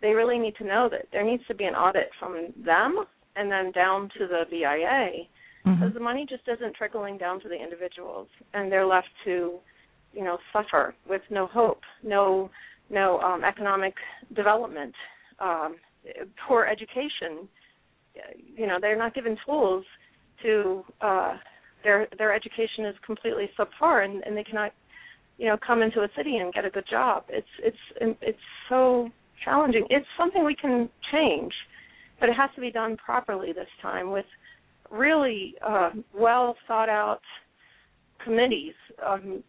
they 0.00 0.12
really 0.12 0.38
need 0.38 0.56
to 0.56 0.64
know 0.64 0.88
that 0.90 1.06
there 1.12 1.24
needs 1.24 1.46
to 1.48 1.54
be 1.54 1.64
an 1.64 1.74
audit 1.74 2.10
from 2.18 2.48
them 2.64 3.04
and 3.36 3.50
then 3.50 3.72
down 3.72 4.08
to 4.18 4.26
the 4.26 4.44
BIA 4.50 5.24
because 5.64 5.78
mm-hmm. 5.78 5.94
the 5.94 6.00
money 6.00 6.26
just 6.28 6.42
isn't 6.48 6.74
trickling 6.74 7.16
down 7.18 7.40
to 7.40 7.48
the 7.48 7.54
individuals, 7.54 8.28
and 8.54 8.72
they're 8.72 8.86
left 8.86 9.08
to 9.24 9.58
you 10.14 10.24
know 10.24 10.38
suffer 10.52 10.94
with 11.08 11.22
no 11.30 11.46
hope, 11.46 11.80
no 12.02 12.50
no 12.92 13.18
um, 13.20 13.44
economic 13.44 13.94
development, 14.36 14.94
um, 15.40 15.76
poor 16.46 16.64
education. 16.64 17.48
You 18.56 18.66
know 18.66 18.76
they're 18.80 18.98
not 18.98 19.14
given 19.14 19.36
tools 19.44 19.84
to 20.42 20.84
uh, 21.00 21.36
their 21.82 22.06
their 22.18 22.34
education 22.34 22.84
is 22.86 22.94
completely 23.04 23.50
subpar, 23.58 24.04
and, 24.04 24.22
and 24.24 24.36
they 24.36 24.44
cannot 24.44 24.72
you 25.38 25.48
know 25.48 25.56
come 25.66 25.82
into 25.82 26.00
a 26.02 26.08
city 26.16 26.36
and 26.36 26.52
get 26.52 26.64
a 26.64 26.70
good 26.70 26.84
job. 26.88 27.24
It's 27.28 27.46
it's 27.60 28.16
it's 28.20 28.38
so 28.68 29.08
challenging. 29.44 29.86
It's 29.90 30.06
something 30.18 30.44
we 30.44 30.54
can 30.54 30.88
change, 31.10 31.52
but 32.20 32.28
it 32.28 32.34
has 32.34 32.50
to 32.54 32.60
be 32.60 32.70
done 32.70 32.96
properly 32.96 33.52
this 33.52 33.66
time 33.80 34.10
with 34.10 34.26
really 34.90 35.54
uh, 35.66 35.90
well 36.14 36.54
thought 36.68 36.88
out 36.88 37.20
committees 38.24 38.74
um, 39.04 39.42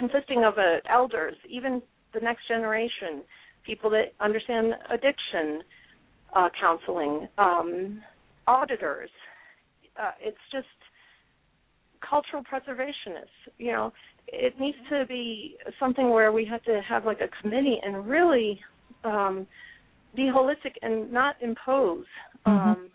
consisting 0.00 0.44
of 0.44 0.54
uh, 0.58 0.80
elders, 0.90 1.36
even 1.48 1.82
the 2.14 2.20
next 2.20 2.48
generation, 2.48 3.22
people 3.64 3.90
that 3.90 4.14
understand 4.18 4.72
addiction 4.90 5.62
uh, 6.34 6.48
counseling, 6.60 7.28
um, 7.38 8.02
auditors. 8.46 9.10
Uh, 10.00 10.12
it's 10.20 10.38
just 10.50 10.66
cultural 12.08 12.42
preservationists. 12.42 13.52
You 13.58 13.72
know, 13.72 13.92
it 14.28 14.58
needs 14.58 14.78
to 14.88 15.04
be 15.06 15.56
something 15.78 16.10
where 16.10 16.32
we 16.32 16.46
have 16.46 16.62
to 16.64 16.80
have 16.88 17.04
like 17.04 17.20
a 17.20 17.28
committee 17.42 17.78
and 17.82 18.06
really 18.06 18.58
um, 19.04 19.46
be 20.16 20.22
holistic 20.22 20.74
and 20.82 21.12
not 21.12 21.36
impose. 21.42 22.06
Mm-hmm. 22.46 22.68
Um, 22.70 22.88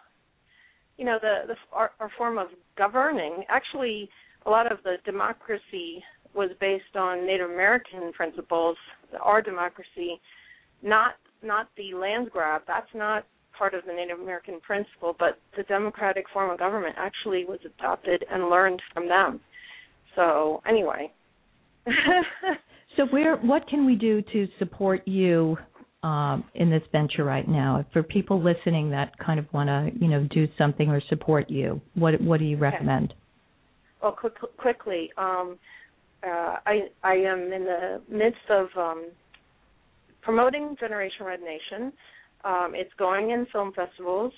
you 0.98 1.06
know, 1.06 1.18
the 1.22 1.48
the 1.48 1.56
our, 1.72 1.91
our 2.00 2.10
form 2.18 2.38
of 2.38 2.48
governing 2.78 3.44
actually 3.50 4.10
a 4.46 4.50
lot 4.50 4.72
of 4.72 4.80
the 4.84 4.96
democracy 5.06 6.04
was 6.36 6.50
based 6.60 6.95
on 6.95 7.26
Native 7.26 7.50
American 7.50 8.12
principles. 8.13 8.78
Our 9.21 9.41
democracy, 9.41 10.19
not 10.84 11.13
not 11.43 11.67
the 11.78 11.95
land 11.95 12.30
grab. 12.32 12.62
That's 12.67 12.88
not 12.93 13.26
part 13.58 13.74
of 13.74 13.86
the 13.86 13.93
Native 13.93 14.19
American 14.19 14.60
principle, 14.62 15.15
but 15.17 15.39
the 15.56 15.63
democratic 15.63 16.26
form 16.34 16.50
of 16.52 16.60
government 16.60 16.95
actually 16.98 17.45
was 17.45 17.60
adopted 17.65 18.26
and 18.30 18.50
learned 18.50 18.82
from 18.93 19.08
them. 19.08 19.39
So 20.15 20.62
anyway. 20.67 21.12
so 22.98 23.06
where 23.12 23.38
what 23.38 23.67
can 23.67 23.86
we 23.86 23.95
do 23.95 24.21
to 24.34 24.48
support 24.60 25.08
you 25.08 25.58
um, 26.04 26.43
in 26.56 26.69
this 26.69 26.84
venture 26.91 27.24
right 27.24 27.48
now? 27.48 27.86
For 27.93 28.04
people 28.04 28.43
listening 28.43 28.89
that 28.91 29.17
kind 29.19 29.39
of 29.39 29.45
want 29.54 29.69
to, 29.69 29.91
you 30.00 30.10
know, 30.10 30.28
do 30.32 30.48
something 30.58 30.89
or 30.89 31.02
support 31.10 31.50
you, 31.50 31.82
what 31.93 32.19
what 32.21 32.39
do 32.39 32.45
you 32.45 32.58
recommend? 32.58 33.12
Okay 33.12 33.19
well, 34.06 34.12
quick, 34.12 34.34
quickly, 34.58 35.10
um, 35.17 35.58
uh, 36.26 36.58
I 36.66 36.90
I 37.04 37.14
am 37.14 37.54
in 37.54 37.66
the 37.66 38.02
midst 38.10 38.50
of 38.50 38.68
um, 38.78 39.12
promoting 40.22 40.76
Generation 40.80 41.26
Red 41.26 41.42
Nation. 41.42 41.92
Um, 42.44 42.72
it's 42.74 42.94
going 42.98 43.32
in 43.32 43.46
film 43.52 43.74
festivals. 43.74 44.32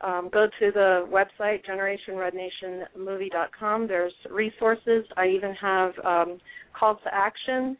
Um, 0.00 0.28
go 0.32 0.48
to 0.58 0.72
the 0.72 1.06
website 1.12 1.64
generationrednationmovie.com. 1.64 3.86
There's 3.86 4.12
resources. 4.30 5.04
I 5.16 5.28
even 5.28 5.54
have 5.54 5.92
um, 6.04 6.38
calls 6.78 6.98
to 7.04 7.14
action. 7.14 7.76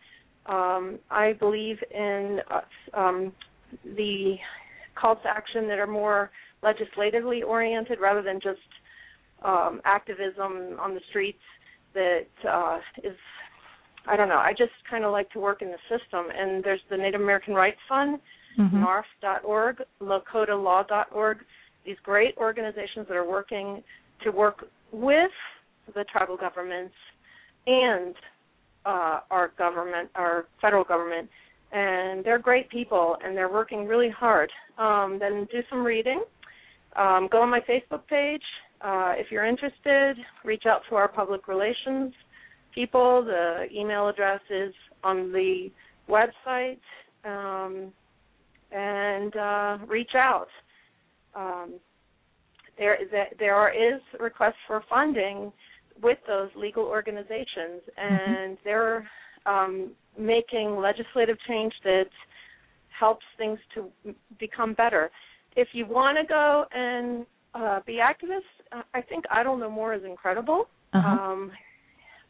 Um, 0.46 0.98
I 1.10 1.32
believe 1.32 1.78
in 1.92 2.40
uh, 2.50 2.60
um, 2.98 3.32
the 3.96 4.36
calls 4.94 5.18
to 5.24 5.28
action 5.28 5.66
that 5.68 5.80
are 5.80 5.86
more 5.86 6.30
legislatively 6.62 7.42
oriented 7.42 7.98
rather 8.00 8.22
than 8.22 8.40
just 8.40 8.60
um, 9.44 9.82
activism 9.84 10.78
on 10.78 10.94
the 10.94 11.00
streets 11.10 11.42
that 11.94 12.28
uh, 12.48 12.78
is 13.02 13.16
I 14.06 14.16
don't 14.16 14.28
know. 14.28 14.38
I 14.38 14.52
just 14.56 14.72
kind 14.90 15.04
of 15.04 15.12
like 15.12 15.30
to 15.30 15.40
work 15.40 15.62
in 15.62 15.68
the 15.68 15.78
system. 15.88 16.26
And 16.36 16.62
there's 16.64 16.80
the 16.90 16.96
Native 16.96 17.20
American 17.20 17.54
Rights 17.54 17.78
Fund, 17.88 18.18
mm-hmm. 18.58 18.84
NARF.org, 18.84 19.82
LakotaLaw.org. 20.00 21.38
These 21.84 21.96
great 22.02 22.36
organizations 22.36 23.06
that 23.08 23.16
are 23.16 23.28
working 23.28 23.82
to 24.24 24.30
work 24.30 24.64
with 24.92 25.30
the 25.94 26.04
tribal 26.04 26.36
governments 26.36 26.94
and 27.66 28.14
uh, 28.84 29.20
our 29.30 29.52
government, 29.58 30.10
our 30.14 30.46
federal 30.60 30.84
government, 30.84 31.28
and 31.72 32.24
they're 32.24 32.38
great 32.38 32.68
people 32.70 33.16
and 33.24 33.36
they're 33.36 33.52
working 33.52 33.86
really 33.86 34.10
hard. 34.10 34.50
Um, 34.78 35.18
then 35.20 35.46
do 35.50 35.60
some 35.70 35.84
reading. 35.84 36.22
Um, 36.96 37.28
go 37.30 37.40
on 37.40 37.50
my 37.50 37.60
Facebook 37.60 38.06
page, 38.08 38.42
uh, 38.82 39.14
if 39.16 39.28
you're 39.30 39.46
interested, 39.46 40.16
reach 40.44 40.64
out 40.66 40.80
to 40.88 40.96
our 40.96 41.08
public 41.08 41.46
relations 41.46 42.12
people. 42.74 43.24
The 43.24 43.66
email 43.74 44.08
address 44.08 44.40
is 44.50 44.72
on 45.04 45.32
the 45.32 45.70
website, 46.08 46.78
um, 47.24 47.92
and 48.70 49.36
uh, 49.36 49.78
reach 49.86 50.14
out. 50.14 50.48
Um, 51.34 51.74
there, 52.78 52.98
there 53.38 53.54
are, 53.54 53.70
is 53.70 54.00
requests 54.18 54.54
for 54.66 54.82
funding 54.88 55.52
with 56.02 56.18
those 56.26 56.48
legal 56.56 56.84
organizations, 56.84 57.82
mm-hmm. 57.98 58.14
and 58.14 58.56
mm-hmm. 58.56 58.62
they're 58.64 59.08
um, 59.46 59.92
making 60.18 60.76
legislative 60.76 61.36
change 61.46 61.72
that 61.84 62.06
helps 62.98 63.24
things 63.38 63.58
to 63.74 63.90
become 64.38 64.74
better. 64.74 65.10
If 65.56 65.68
you 65.72 65.86
want 65.86 66.18
to 66.20 66.26
go 66.26 66.64
and 66.72 67.26
uh, 67.54 67.80
be 67.86 67.94
activists, 67.94 68.84
I 68.94 69.02
think 69.02 69.24
Idle 69.30 69.56
No 69.56 69.70
More 69.70 69.94
is 69.94 70.02
incredible. 70.04 70.66
Uh-huh. 70.94 71.08
Um, 71.08 71.52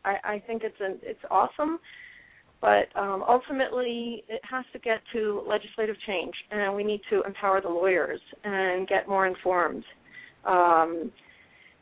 I, 0.04 0.16
I 0.24 0.42
think 0.46 0.62
it's 0.64 0.76
an, 0.80 0.98
it's 1.02 1.20
awesome, 1.30 1.78
but 2.60 2.94
um, 2.96 3.24
ultimately 3.28 4.24
it 4.28 4.40
has 4.48 4.64
to 4.72 4.78
get 4.78 5.00
to 5.12 5.42
legislative 5.48 5.96
change, 6.06 6.34
and 6.50 6.74
we 6.74 6.84
need 6.84 7.00
to 7.10 7.22
empower 7.22 7.60
the 7.60 7.68
lawyers 7.68 8.20
and 8.44 8.86
get 8.88 9.08
more 9.08 9.26
informed. 9.26 9.84
Um, 10.44 11.12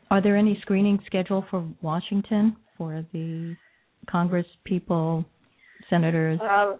Are 0.09 0.21
there 0.21 0.37
any 0.37 0.57
screening 0.61 0.99
scheduled 1.05 1.45
for 1.49 1.67
Washington 1.81 2.55
for 2.77 3.05
the 3.13 3.55
Congress 4.09 4.47
people, 4.63 5.25
senators? 5.89 6.39
Uh, 6.41 6.73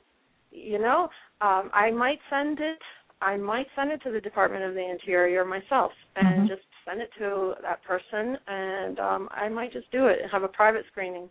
you 0.51 0.79
know, 0.79 1.09
um, 1.41 1.69
I 1.73 1.91
might 1.91 2.19
send 2.29 2.59
it. 2.59 2.79
I 3.21 3.37
might 3.37 3.67
send 3.75 3.91
it 3.91 4.01
to 4.03 4.11
the 4.11 4.19
Department 4.19 4.63
of 4.63 4.73
the 4.73 4.89
Interior 4.89 5.45
myself, 5.45 5.91
and 6.15 6.41
Mhm. 6.41 6.47
just 6.47 6.63
send 6.85 7.01
it 7.01 7.09
to 7.19 7.53
that 7.61 7.83
person, 7.83 8.37
and 8.47 8.99
um, 8.99 9.29
I 9.31 9.49
might 9.49 9.73
just 9.73 9.91
do 9.91 10.07
it 10.07 10.19
and 10.21 10.31
have 10.31 10.43
a 10.43 10.47
private 10.47 10.83
screening. 10.91 11.29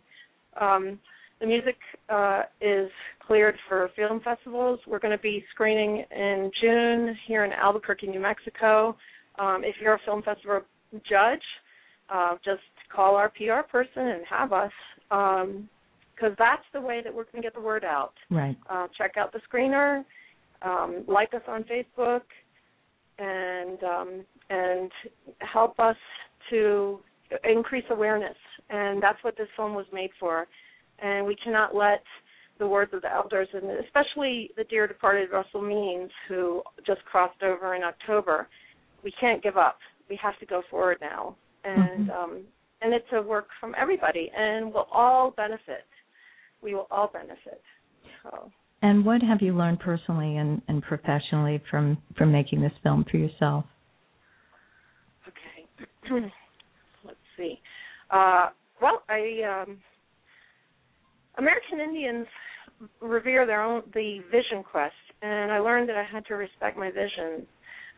Um, 0.59 0.99
the 1.39 1.47
music 1.47 1.77
uh, 2.09 2.43
is 2.61 2.89
cleared 3.25 3.55
for 3.67 3.89
film 3.95 4.21
festivals. 4.23 4.79
We're 4.85 4.99
going 4.99 5.17
to 5.17 5.21
be 5.21 5.43
screening 5.53 6.05
in 6.15 6.51
June 6.61 7.17
here 7.27 7.45
in 7.45 7.51
Albuquerque, 7.51 8.07
New 8.07 8.19
Mexico. 8.19 8.95
Um, 9.39 9.63
if 9.63 9.75
you're 9.81 9.95
a 9.95 9.99
film 10.05 10.21
festival 10.21 10.61
judge, 11.09 11.41
uh, 12.13 12.35
just 12.45 12.61
call 12.93 13.15
our 13.15 13.29
PR 13.29 13.67
person 13.69 14.07
and 14.07 14.21
have 14.29 14.53
us, 14.53 14.71
because 15.09 16.35
that's 16.37 16.63
the 16.73 16.81
way 16.81 17.01
that 17.03 17.13
we're 17.13 17.23
going 17.23 17.41
to 17.41 17.41
get 17.41 17.55
the 17.55 17.61
word 17.61 17.83
out. 17.83 18.13
Right. 18.29 18.57
Uh, 18.69 18.87
check 18.97 19.17
out 19.17 19.33
the 19.33 19.39
screener, 19.51 20.03
um, 20.61 21.03
like 21.07 21.33
us 21.33 21.41
on 21.47 21.63
Facebook, 21.63 22.21
and 23.21 23.83
um, 23.83 24.25
and 24.49 24.91
help 25.39 25.79
us 25.79 25.95
to 26.49 26.99
increase 27.43 27.85
awareness. 27.91 28.35
And 28.69 29.01
that's 29.01 29.23
what 29.23 29.37
this 29.37 29.47
film 29.55 29.73
was 29.75 29.85
made 29.93 30.09
for. 30.19 30.47
And 30.99 31.25
we 31.25 31.35
cannot 31.43 31.75
let 31.75 32.03
the 32.59 32.67
words 32.67 32.93
of 32.93 33.01
the 33.01 33.11
elders, 33.11 33.47
and 33.53 33.63
especially 33.85 34.51
the 34.57 34.63
dear 34.65 34.87
departed 34.87 35.29
Russell 35.31 35.61
Means, 35.61 36.11
who 36.27 36.61
just 36.85 37.03
crossed 37.05 37.41
over 37.43 37.75
in 37.75 37.83
October, 37.83 38.47
we 39.03 39.11
can't 39.19 39.41
give 39.41 39.57
up. 39.57 39.77
We 40.09 40.19
have 40.21 40.37
to 40.39 40.45
go 40.45 40.61
forward 40.69 40.97
now. 41.01 41.35
And 41.63 42.07
Mhm. 42.07 42.15
um, 42.15 42.47
and 42.81 42.93
it's 42.93 43.11
a 43.13 43.21
work 43.21 43.47
from 43.59 43.75
everybody, 43.77 44.31
and 44.35 44.73
we'll 44.73 44.89
all 44.91 45.31
benefit. 45.31 45.85
We 46.61 46.73
will 46.73 46.87
all 46.89 47.07
benefit. 47.07 47.61
So. 48.23 48.51
And 48.81 49.05
what 49.05 49.21
have 49.21 49.41
you 49.41 49.53
learned 49.55 49.79
personally 49.79 50.37
and, 50.37 50.61
and 50.67 50.81
professionally 50.81 51.61
from 51.69 51.97
from 52.17 52.31
making 52.31 52.61
this 52.61 52.71
film 52.81 53.05
for 53.09 53.17
yourself? 53.17 53.65
Okay. 55.27 55.87
Let's 57.05 57.17
see. 57.37 57.59
Uh, 58.09 58.49
well, 58.81 59.03
I 59.07 59.63
um, 59.63 59.77
American 61.37 61.79
Indians 61.79 62.25
revere 62.99 63.45
their 63.45 63.61
own 63.61 63.83
the 63.93 64.19
vision 64.31 64.63
quest, 64.63 64.93
and 65.21 65.51
I 65.51 65.59
learned 65.59 65.87
that 65.89 65.97
I 65.97 66.03
had 66.03 66.25
to 66.27 66.35
respect 66.35 66.77
my 66.77 66.89
vision. 66.89 67.45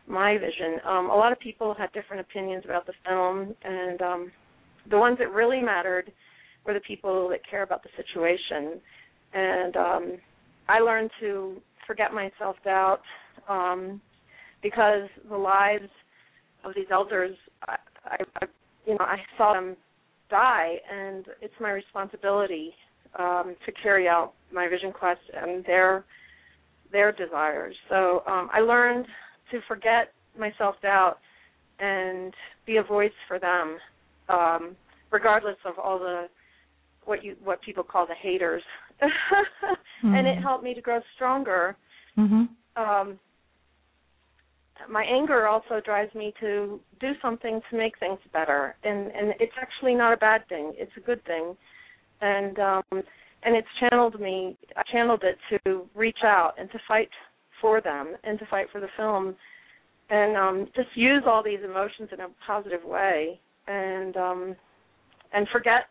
My 0.06 0.36
vision. 0.36 0.80
Um, 0.86 1.08
a 1.08 1.16
lot 1.16 1.32
of 1.32 1.40
people 1.40 1.74
had 1.78 1.90
different 1.92 2.20
opinions 2.20 2.64
about 2.66 2.84
the 2.84 2.92
film, 3.08 3.54
and 3.64 4.02
um, 4.02 4.32
the 4.90 4.98
ones 4.98 5.16
that 5.18 5.32
really 5.32 5.62
mattered 5.62 6.12
were 6.66 6.74
the 6.74 6.80
people 6.80 7.28
that 7.30 7.40
care 7.48 7.62
about 7.62 7.82
the 7.82 7.88
situation. 7.96 8.80
And 9.32 9.76
um, 9.76 10.18
I 10.68 10.80
learned 10.80 11.10
to 11.20 11.56
forget 11.86 12.12
my 12.12 12.30
self 12.38 12.56
doubt 12.64 13.00
um, 13.48 14.00
because 14.62 15.08
the 15.28 15.36
lives 15.36 15.88
of 16.64 16.72
these 16.74 16.86
elders, 16.90 17.36
I, 17.68 17.76
I, 18.06 18.46
you 18.86 18.94
know, 18.94 19.04
I 19.04 19.18
saw 19.36 19.52
them 19.52 19.76
die, 20.30 20.76
and 20.90 21.26
it's 21.42 21.54
my 21.60 21.70
responsibility 21.70 22.72
um, 23.18 23.54
to 23.66 23.72
carry 23.82 24.08
out 24.08 24.32
my 24.52 24.68
vision 24.68 24.92
quest 24.92 25.20
and 25.34 25.64
their 25.64 26.04
their 26.92 27.12
desires. 27.12 27.74
So 27.88 28.22
um, 28.26 28.48
I 28.52 28.60
learned 28.60 29.06
to 29.50 29.60
forget 29.68 30.12
my 30.38 30.52
self 30.58 30.76
doubt 30.82 31.18
and 31.78 32.32
be 32.66 32.76
a 32.76 32.82
voice 32.82 33.12
for 33.28 33.38
them, 33.38 33.76
um, 34.28 34.76
regardless 35.10 35.56
of 35.66 35.78
all 35.78 35.98
the 35.98 36.28
what 37.04 37.24
you 37.24 37.36
what 37.42 37.60
people 37.62 37.82
call 37.82 38.06
the 38.06 38.14
haters. 38.14 38.62
And 40.02 40.26
it 40.26 40.38
Mhm. 40.38 40.42
helped 40.42 40.64
me 40.64 40.74
to 40.74 40.80
grow 40.80 41.00
stronger 41.14 41.76
Mhm. 42.16 42.48
um, 42.76 43.18
my 44.88 45.04
anger 45.04 45.46
also 45.46 45.80
drives 45.80 46.14
me 46.14 46.34
to 46.40 46.80
do 47.00 47.12
something 47.22 47.60
to 47.70 47.76
make 47.76 47.98
things 47.98 48.18
better, 48.32 48.74
and 48.84 49.10
and 49.12 49.34
it's 49.40 49.54
actually 49.60 49.94
not 49.94 50.12
a 50.12 50.16
bad 50.16 50.46
thing. 50.48 50.72
It's 50.76 50.96
a 50.96 51.00
good 51.00 51.24
thing, 51.24 51.56
and 52.20 52.58
um, 52.58 52.82
and 52.90 53.56
it's 53.56 53.68
channeled 53.80 54.20
me. 54.20 54.56
I 54.76 54.82
channeled 54.90 55.22
it 55.22 55.38
to 55.64 55.88
reach 55.94 56.18
out 56.24 56.54
and 56.58 56.70
to 56.72 56.78
fight 56.86 57.08
for 57.60 57.80
them 57.80 58.16
and 58.24 58.38
to 58.38 58.46
fight 58.46 58.66
for 58.72 58.80
the 58.80 58.88
film, 58.96 59.36
and 60.10 60.36
um, 60.36 60.66
just 60.74 60.88
use 60.94 61.22
all 61.26 61.42
these 61.42 61.60
emotions 61.64 62.08
in 62.12 62.20
a 62.20 62.28
positive 62.46 62.84
way, 62.84 63.40
and 63.66 64.16
um, 64.16 64.56
and 65.32 65.46
forget 65.52 65.88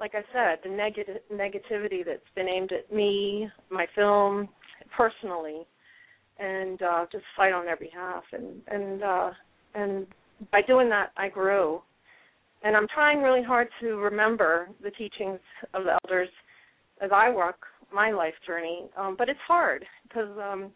like 0.00 0.14
I 0.14 0.22
said, 0.32 0.58
the 0.64 0.74
negative 0.74 1.18
negativity 1.32 2.04
that's 2.04 2.20
been 2.34 2.48
aimed 2.48 2.72
at 2.72 2.92
me, 2.92 3.48
my 3.70 3.86
film, 3.94 4.48
personally, 4.96 5.66
and 6.38 6.80
uh, 6.82 7.06
just 7.12 7.24
fight 7.36 7.52
on 7.52 7.66
their 7.66 7.76
behalf. 7.76 8.24
And 8.32 8.62
and 8.68 9.02
uh, 9.02 9.30
and 9.74 10.06
by 10.50 10.62
doing 10.62 10.88
that, 10.88 11.10
I 11.16 11.28
grew. 11.28 11.82
And 12.62 12.76
I'm 12.76 12.86
trying 12.94 13.22
really 13.22 13.42
hard 13.42 13.68
to 13.80 13.96
remember 13.96 14.68
the 14.82 14.90
teachings 14.90 15.40
of 15.74 15.84
the 15.84 15.98
elders 16.04 16.28
as 17.02 17.10
I 17.14 17.30
walk 17.30 17.56
my 17.92 18.10
life 18.10 18.34
journey. 18.46 18.84
Um, 18.98 19.16
but 19.18 19.28
it's 19.28 19.40
hard 19.46 19.84
because 20.02 20.28
um, 20.38 20.70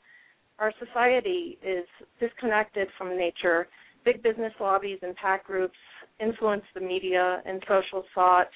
our 0.59 0.73
society 0.79 1.59
is 1.63 1.85
disconnected 2.21 2.89
from 2.97 3.17
nature. 3.17 3.69
Big 4.05 4.23
business 4.23 4.53
lobbies 4.61 4.99
and 5.03 5.15
PAC 5.17 5.47
groups 5.47 5.77
influence 6.21 6.63
the 6.75 6.81
media 6.81 7.43
and 7.45 7.63
social 7.69 8.05
thought 8.15 8.49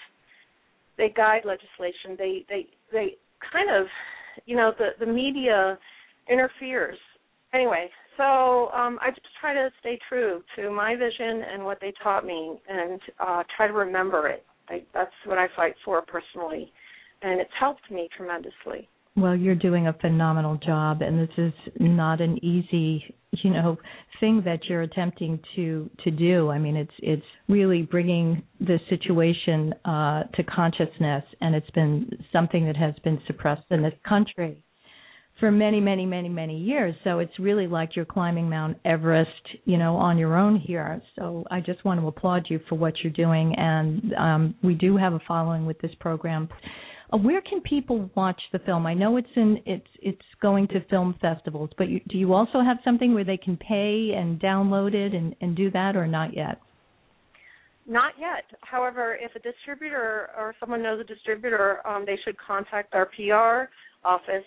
they 0.98 1.08
guide 1.16 1.42
legislation. 1.44 2.16
They 2.18 2.44
they 2.48 2.66
they 2.92 3.16
kind 3.52 3.70
of, 3.70 3.86
you 4.44 4.56
know, 4.56 4.72
the 4.78 4.90
the 4.98 5.10
media 5.10 5.78
interferes. 6.28 6.98
Anyway, 7.54 7.88
so 8.18 8.68
um, 8.74 8.98
I 9.00 9.08
just 9.10 9.26
try 9.40 9.54
to 9.54 9.70
stay 9.80 9.98
true 10.08 10.42
to 10.56 10.70
my 10.70 10.96
vision 10.96 11.42
and 11.50 11.64
what 11.64 11.78
they 11.80 11.94
taught 12.02 12.26
me, 12.26 12.60
and 12.68 13.00
uh, 13.18 13.42
try 13.56 13.68
to 13.68 13.72
remember 13.72 14.28
it. 14.28 14.44
I, 14.68 14.82
that's 14.92 15.10
what 15.24 15.38
I 15.38 15.46
fight 15.56 15.74
for 15.84 16.02
personally, 16.02 16.70
and 17.22 17.40
it's 17.40 17.50
helped 17.58 17.90
me 17.90 18.08
tremendously. 18.14 18.88
Well, 19.16 19.34
you're 19.34 19.54
doing 19.54 19.88
a 19.88 19.92
phenomenal 19.94 20.58
job, 20.58 21.02
and 21.02 21.18
this 21.18 21.36
is 21.36 21.52
not 21.80 22.20
an 22.20 22.42
easy, 22.44 23.02
you 23.32 23.50
know, 23.50 23.76
thing 24.20 24.42
that 24.44 24.64
you're 24.68 24.82
attempting 24.82 25.40
to 25.56 25.90
to 26.04 26.10
do. 26.10 26.50
I 26.50 26.58
mean, 26.58 26.76
it's 26.76 26.92
it's 26.98 27.26
really 27.48 27.82
bringing 27.82 28.42
the 28.60 28.78
situation 28.88 29.74
uh, 29.84 30.24
to 30.34 30.42
consciousness, 30.44 31.24
and 31.40 31.54
it's 31.54 31.70
been 31.70 32.10
something 32.32 32.66
that 32.66 32.76
has 32.76 32.94
been 33.02 33.20
suppressed 33.26 33.66
in 33.70 33.82
this 33.82 33.94
country 34.08 34.62
for 35.40 35.50
many, 35.50 35.80
many, 35.80 36.04
many, 36.04 36.28
many 36.28 36.58
years. 36.58 36.94
So 37.04 37.20
it's 37.20 37.38
really 37.38 37.66
like 37.66 37.94
you're 37.94 38.04
climbing 38.04 38.48
Mount 38.48 38.76
Everest, 38.84 39.30
you 39.64 39.78
know, 39.78 39.96
on 39.96 40.18
your 40.18 40.36
own 40.36 40.56
here. 40.56 41.00
So 41.16 41.44
I 41.50 41.60
just 41.60 41.84
want 41.84 42.00
to 42.00 42.06
applaud 42.08 42.46
you 42.48 42.60
for 42.68 42.74
what 42.74 42.94
you're 43.02 43.12
doing, 43.12 43.54
and 43.56 44.14
um, 44.14 44.54
we 44.62 44.74
do 44.74 44.96
have 44.96 45.12
a 45.12 45.20
following 45.28 45.66
with 45.66 45.78
this 45.80 45.92
program. 46.00 46.48
Uh, 47.12 47.16
where 47.16 47.40
can 47.40 47.60
people 47.62 48.10
watch 48.14 48.40
the 48.52 48.58
film? 48.60 48.86
I 48.86 48.94
know 48.94 49.16
it's 49.16 49.28
in 49.34 49.58
it's 49.64 49.86
it's 50.02 50.20
going 50.42 50.68
to 50.68 50.84
film 50.86 51.14
festivals, 51.20 51.70
but 51.78 51.88
you, 51.88 52.00
do 52.08 52.18
you 52.18 52.34
also 52.34 52.60
have 52.60 52.78
something 52.84 53.14
where 53.14 53.24
they 53.24 53.38
can 53.38 53.56
pay 53.56 54.12
and 54.16 54.38
download 54.40 54.94
it 54.94 55.14
and, 55.14 55.34
and 55.40 55.56
do 55.56 55.70
that, 55.70 55.96
or 55.96 56.06
not 56.06 56.36
yet? 56.36 56.60
Not 57.86 58.12
yet. 58.20 58.44
However, 58.60 59.16
if 59.18 59.34
a 59.34 59.38
distributor 59.38 60.28
or 60.36 60.54
someone 60.60 60.82
knows 60.82 61.00
a 61.00 61.04
distributor, 61.04 61.86
um, 61.86 62.04
they 62.04 62.18
should 62.24 62.36
contact 62.38 62.94
our 62.94 63.06
PR 63.06 63.70
office 64.06 64.44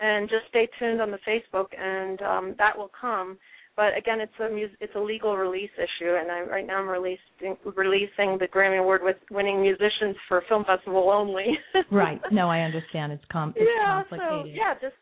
and 0.00 0.28
just 0.28 0.42
stay 0.50 0.68
tuned 0.78 1.00
on 1.00 1.10
the 1.10 1.18
Facebook, 1.26 1.68
and 1.78 2.20
um, 2.20 2.54
that 2.58 2.76
will 2.76 2.90
come. 3.00 3.38
But 3.76 3.96
again, 3.98 4.20
it's 4.20 4.32
a 4.38 4.48
mus- 4.48 4.76
it's 4.80 4.94
a 4.94 5.00
legal 5.00 5.36
release 5.36 5.70
issue, 5.76 6.14
and 6.14 6.30
I, 6.30 6.42
right 6.42 6.66
now 6.66 6.78
I'm 6.78 6.88
releasing 6.88 7.56
releasing 7.64 8.38
the 8.38 8.46
Grammy 8.46 8.78
Award 8.80 9.00
with 9.02 9.16
winning 9.30 9.62
musicians 9.62 10.16
for 10.28 10.42
film 10.48 10.64
festival 10.64 11.10
only. 11.10 11.58
right. 11.90 12.20
No, 12.30 12.48
I 12.48 12.60
understand. 12.60 13.12
It's, 13.12 13.24
com- 13.32 13.54
it's 13.56 13.68
yeah. 13.76 14.02
complicated. 14.10 14.30
So 14.30 14.44
yeah, 14.46 14.74
just 14.74 14.94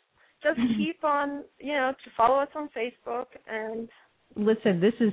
just 0.42 0.58
keep 0.78 1.04
on 1.04 1.44
you 1.60 1.72
know 1.72 1.92
to 1.92 2.10
follow 2.16 2.38
us 2.38 2.48
on 2.54 2.70
Facebook 2.76 3.26
and 3.46 3.88
listen, 4.36 4.80
this 4.80 4.94
is 5.00 5.12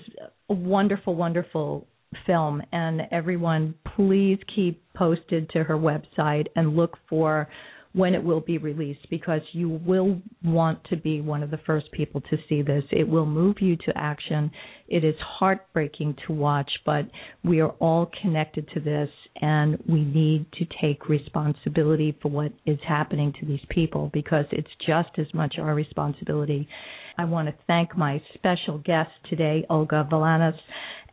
a 0.49 0.53
wonderful, 0.53 1.15
wonderful 1.15 1.87
film, 2.25 2.61
and 2.71 3.01
everyone, 3.11 3.75
please 3.95 4.39
keep 4.55 4.81
posted 4.95 5.49
to 5.51 5.63
her 5.63 5.77
website 5.77 6.47
and 6.55 6.75
look 6.75 6.97
for 7.09 7.47
when 7.93 8.13
it 8.13 8.23
will 8.23 8.39
be 8.39 8.57
released 8.57 9.09
because 9.09 9.41
you 9.51 9.69
will 9.69 10.21
want 10.43 10.79
to 10.85 10.95
be 10.95 11.21
one 11.21 11.41
of 11.41 11.49
the 11.49 11.59
first 11.65 11.91
people 11.91 12.21
to 12.21 12.37
see 12.47 12.61
this. 12.61 12.83
It 12.91 13.07
will 13.07 13.25
move 13.25 13.57
you 13.61 13.75
to 13.77 13.93
action. 13.95 14.51
It 14.87 15.03
is 15.03 15.15
heartbreaking 15.19 16.17
to 16.27 16.33
watch, 16.33 16.69
but 16.85 17.05
we 17.43 17.61
are 17.61 17.71
all 17.79 18.11
connected 18.21 18.69
to 18.73 18.79
this 18.79 19.09
and 19.41 19.81
we 19.87 20.03
need 20.03 20.45
to 20.53 20.65
take 20.81 21.09
responsibility 21.09 22.15
for 22.21 22.29
what 22.29 22.51
is 22.65 22.77
happening 22.87 23.33
to 23.39 23.45
these 23.45 23.63
people 23.69 24.11
because 24.13 24.45
it's 24.51 24.69
just 24.85 25.09
as 25.17 25.33
much 25.33 25.55
our 25.57 25.73
responsibility. 25.73 26.67
I 27.17 27.25
want 27.25 27.49
to 27.49 27.55
thank 27.67 27.97
my 27.97 28.21
special 28.35 28.77
guest 28.77 29.09
today, 29.29 29.65
Olga 29.69 30.07
Valanos, 30.09 30.57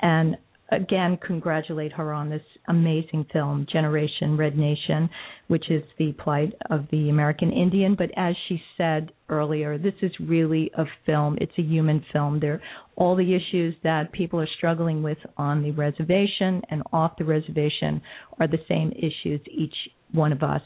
and 0.01 0.37
again 0.70 1.18
congratulate 1.24 1.92
her 1.92 2.12
on 2.12 2.29
this 2.29 2.42
amazing 2.68 3.24
film, 3.33 3.66
Generation 3.70 4.37
Red 4.37 4.57
Nation, 4.57 5.09
which 5.48 5.70
is 5.70 5.83
the 5.98 6.12
plight 6.12 6.52
of 6.70 6.87
the 6.90 7.09
American 7.09 7.52
Indian. 7.52 7.94
But 7.96 8.11
as 8.16 8.35
she 8.48 8.61
said 8.76 9.12
earlier, 9.29 9.79
this 9.79 9.94
is 10.02 10.11
really 10.20 10.70
a 10.76 10.85
film. 11.05 11.38
It's 11.40 11.57
a 11.59 11.62
human 11.62 12.05
film. 12.12 12.40
There, 12.40 12.61
all 12.96 13.14
the 13.16 13.35
issues 13.35 13.74
that 13.85 14.12
people 14.12 14.40
are 14.40 14.48
struggling 14.57 15.02
with 15.02 15.18
on 15.37 15.62
the 15.62 15.70
reservation 15.72 16.62
and 16.70 16.83
off 16.92 17.12
the 17.18 17.24
reservation 17.24 18.00
are 18.40 18.48
the 18.48 18.59
same 18.68 18.92
issues 18.92 19.40
each 19.50 19.74
one 20.12 20.33
of 20.33 20.42
us 20.42 20.62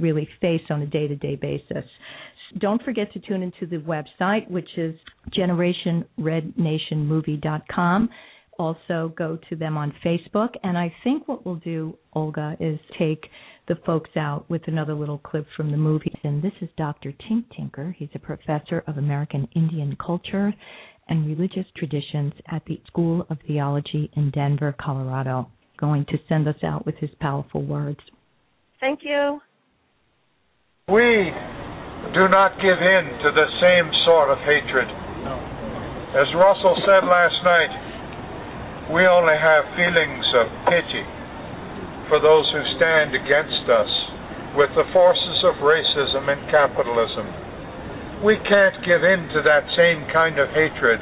really 0.00 0.26
face 0.40 0.62
on 0.70 0.80
a 0.82 0.86
day-to-day 0.86 1.36
basis. 1.36 1.84
Don't 2.58 2.82
forget 2.82 3.12
to 3.12 3.20
tune 3.20 3.42
into 3.42 3.66
the 3.66 3.76
website, 3.78 4.50
which 4.50 4.68
is 4.76 4.94
generationrednationmovie.com 5.36 8.08
also 8.58 9.12
go 9.16 9.38
to 9.48 9.56
them 9.56 9.76
on 9.76 9.92
Facebook. 10.04 10.50
And 10.62 10.76
I 10.76 10.92
think 11.02 11.28
what 11.28 11.44
we'll 11.44 11.56
do, 11.56 11.96
Olga, 12.12 12.56
is 12.60 12.78
take 12.98 13.24
the 13.68 13.76
folks 13.86 14.10
out 14.16 14.48
with 14.50 14.62
another 14.66 14.94
little 14.94 15.18
clip 15.18 15.46
from 15.56 15.70
the 15.70 15.76
movie. 15.76 16.12
And 16.22 16.42
this 16.42 16.52
is 16.60 16.68
Dr. 16.76 17.12
Tink 17.12 17.44
Tinker. 17.56 17.94
He's 17.98 18.10
a 18.14 18.18
professor 18.18 18.84
of 18.86 18.98
American 18.98 19.48
Indian 19.54 19.96
culture 20.04 20.52
and 21.08 21.26
religious 21.26 21.66
traditions 21.76 22.32
at 22.50 22.64
the 22.66 22.80
School 22.86 23.26
of 23.28 23.38
Theology 23.46 24.10
in 24.16 24.30
Denver, 24.30 24.74
Colorado. 24.80 25.48
Going 25.78 26.04
to 26.06 26.18
send 26.28 26.46
us 26.48 26.62
out 26.62 26.86
with 26.86 26.96
his 26.96 27.10
powerful 27.20 27.62
words. 27.62 28.00
Thank 28.80 29.00
you. 29.02 29.40
We 30.88 31.32
do 32.12 32.28
not 32.28 32.60
give 32.60 32.78
in 32.78 33.04
to 33.24 33.30
the 33.32 33.48
same 33.60 33.90
sort 34.04 34.30
of 34.30 34.38
hatred. 34.44 34.88
As 36.14 36.28
Russell 36.36 36.76
said 36.86 37.02
last 37.08 37.40
night, 37.42 37.93
we 38.92 39.08
only 39.08 39.32
have 39.40 39.64
feelings 39.80 40.28
of 40.36 40.46
pity 40.68 41.04
for 42.12 42.20
those 42.20 42.44
who 42.52 42.60
stand 42.76 43.16
against 43.16 43.64
us 43.64 43.88
with 44.60 44.68
the 44.76 44.84
forces 44.92 45.40
of 45.48 45.56
racism 45.64 46.28
and 46.28 46.44
capitalism. 46.52 47.24
We 48.20 48.36
can't 48.44 48.76
give 48.84 49.00
in 49.00 49.32
to 49.32 49.40
that 49.40 49.64
same 49.72 50.04
kind 50.12 50.36
of 50.36 50.52
hatred, 50.52 51.00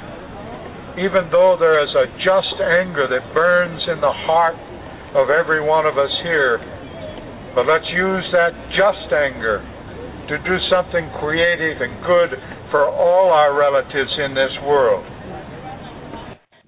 even 0.94 1.26
though 1.34 1.58
there 1.58 1.82
is 1.82 1.90
a 1.98 2.06
just 2.22 2.54
anger 2.62 3.10
that 3.10 3.34
burns 3.34 3.82
in 3.90 3.98
the 3.98 4.14
heart 4.30 4.58
of 5.18 5.34
every 5.34 5.60
one 5.60 5.82
of 5.82 5.98
us 5.98 6.14
here. 6.22 6.62
But 7.58 7.66
let's 7.66 7.90
use 7.90 8.24
that 8.30 8.54
just 8.78 9.10
anger 9.10 9.58
to 10.30 10.38
do 10.38 10.56
something 10.70 11.10
creative 11.18 11.82
and 11.82 11.98
good 12.06 12.38
for 12.70 12.86
all 12.86 13.34
our 13.34 13.58
relatives 13.58 14.14
in 14.22 14.38
this 14.38 14.54
world 14.62 15.02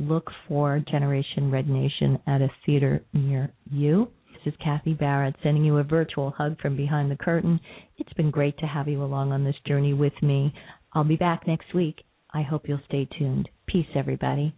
look 0.09 0.31
for 0.49 0.83
Generation 0.91 1.51
Red 1.51 1.69
Nation 1.69 2.19
at 2.27 2.43
a 2.43 2.51
theater 2.65 3.03
near 3.13 3.53
you. 3.71 4.09
This 4.33 4.53
is 4.53 4.61
Kathy 4.63 4.95
Barrett 4.95 5.37
sending 5.43 5.65
you 5.65 5.79
a 5.79 5.83
virtual 5.83 6.31
hug 6.31 6.61
from 6.61 6.77
behind 6.77 7.11
the 7.11 7.17
curtain. 7.17 7.59
It's 7.99 8.13
been 8.13 8.31
great 8.31 8.59
to 8.59 8.67
have 8.67 8.89
you 8.89 9.03
along 9.03 9.33
on 9.33 9.45
this 9.45 9.57
journey 9.67 9.95
with 9.95 10.13
me. 10.23 10.53
I'll 10.93 11.05
be 11.05 11.17
back 11.17 11.47
next 11.47 11.75
week. 11.75 12.05
I 12.33 12.43
hope 12.43 12.69
you'll 12.69 12.81
stay 12.87 13.09
tuned. 13.19 13.49
Peace, 13.67 13.87
everybody. 13.95 14.55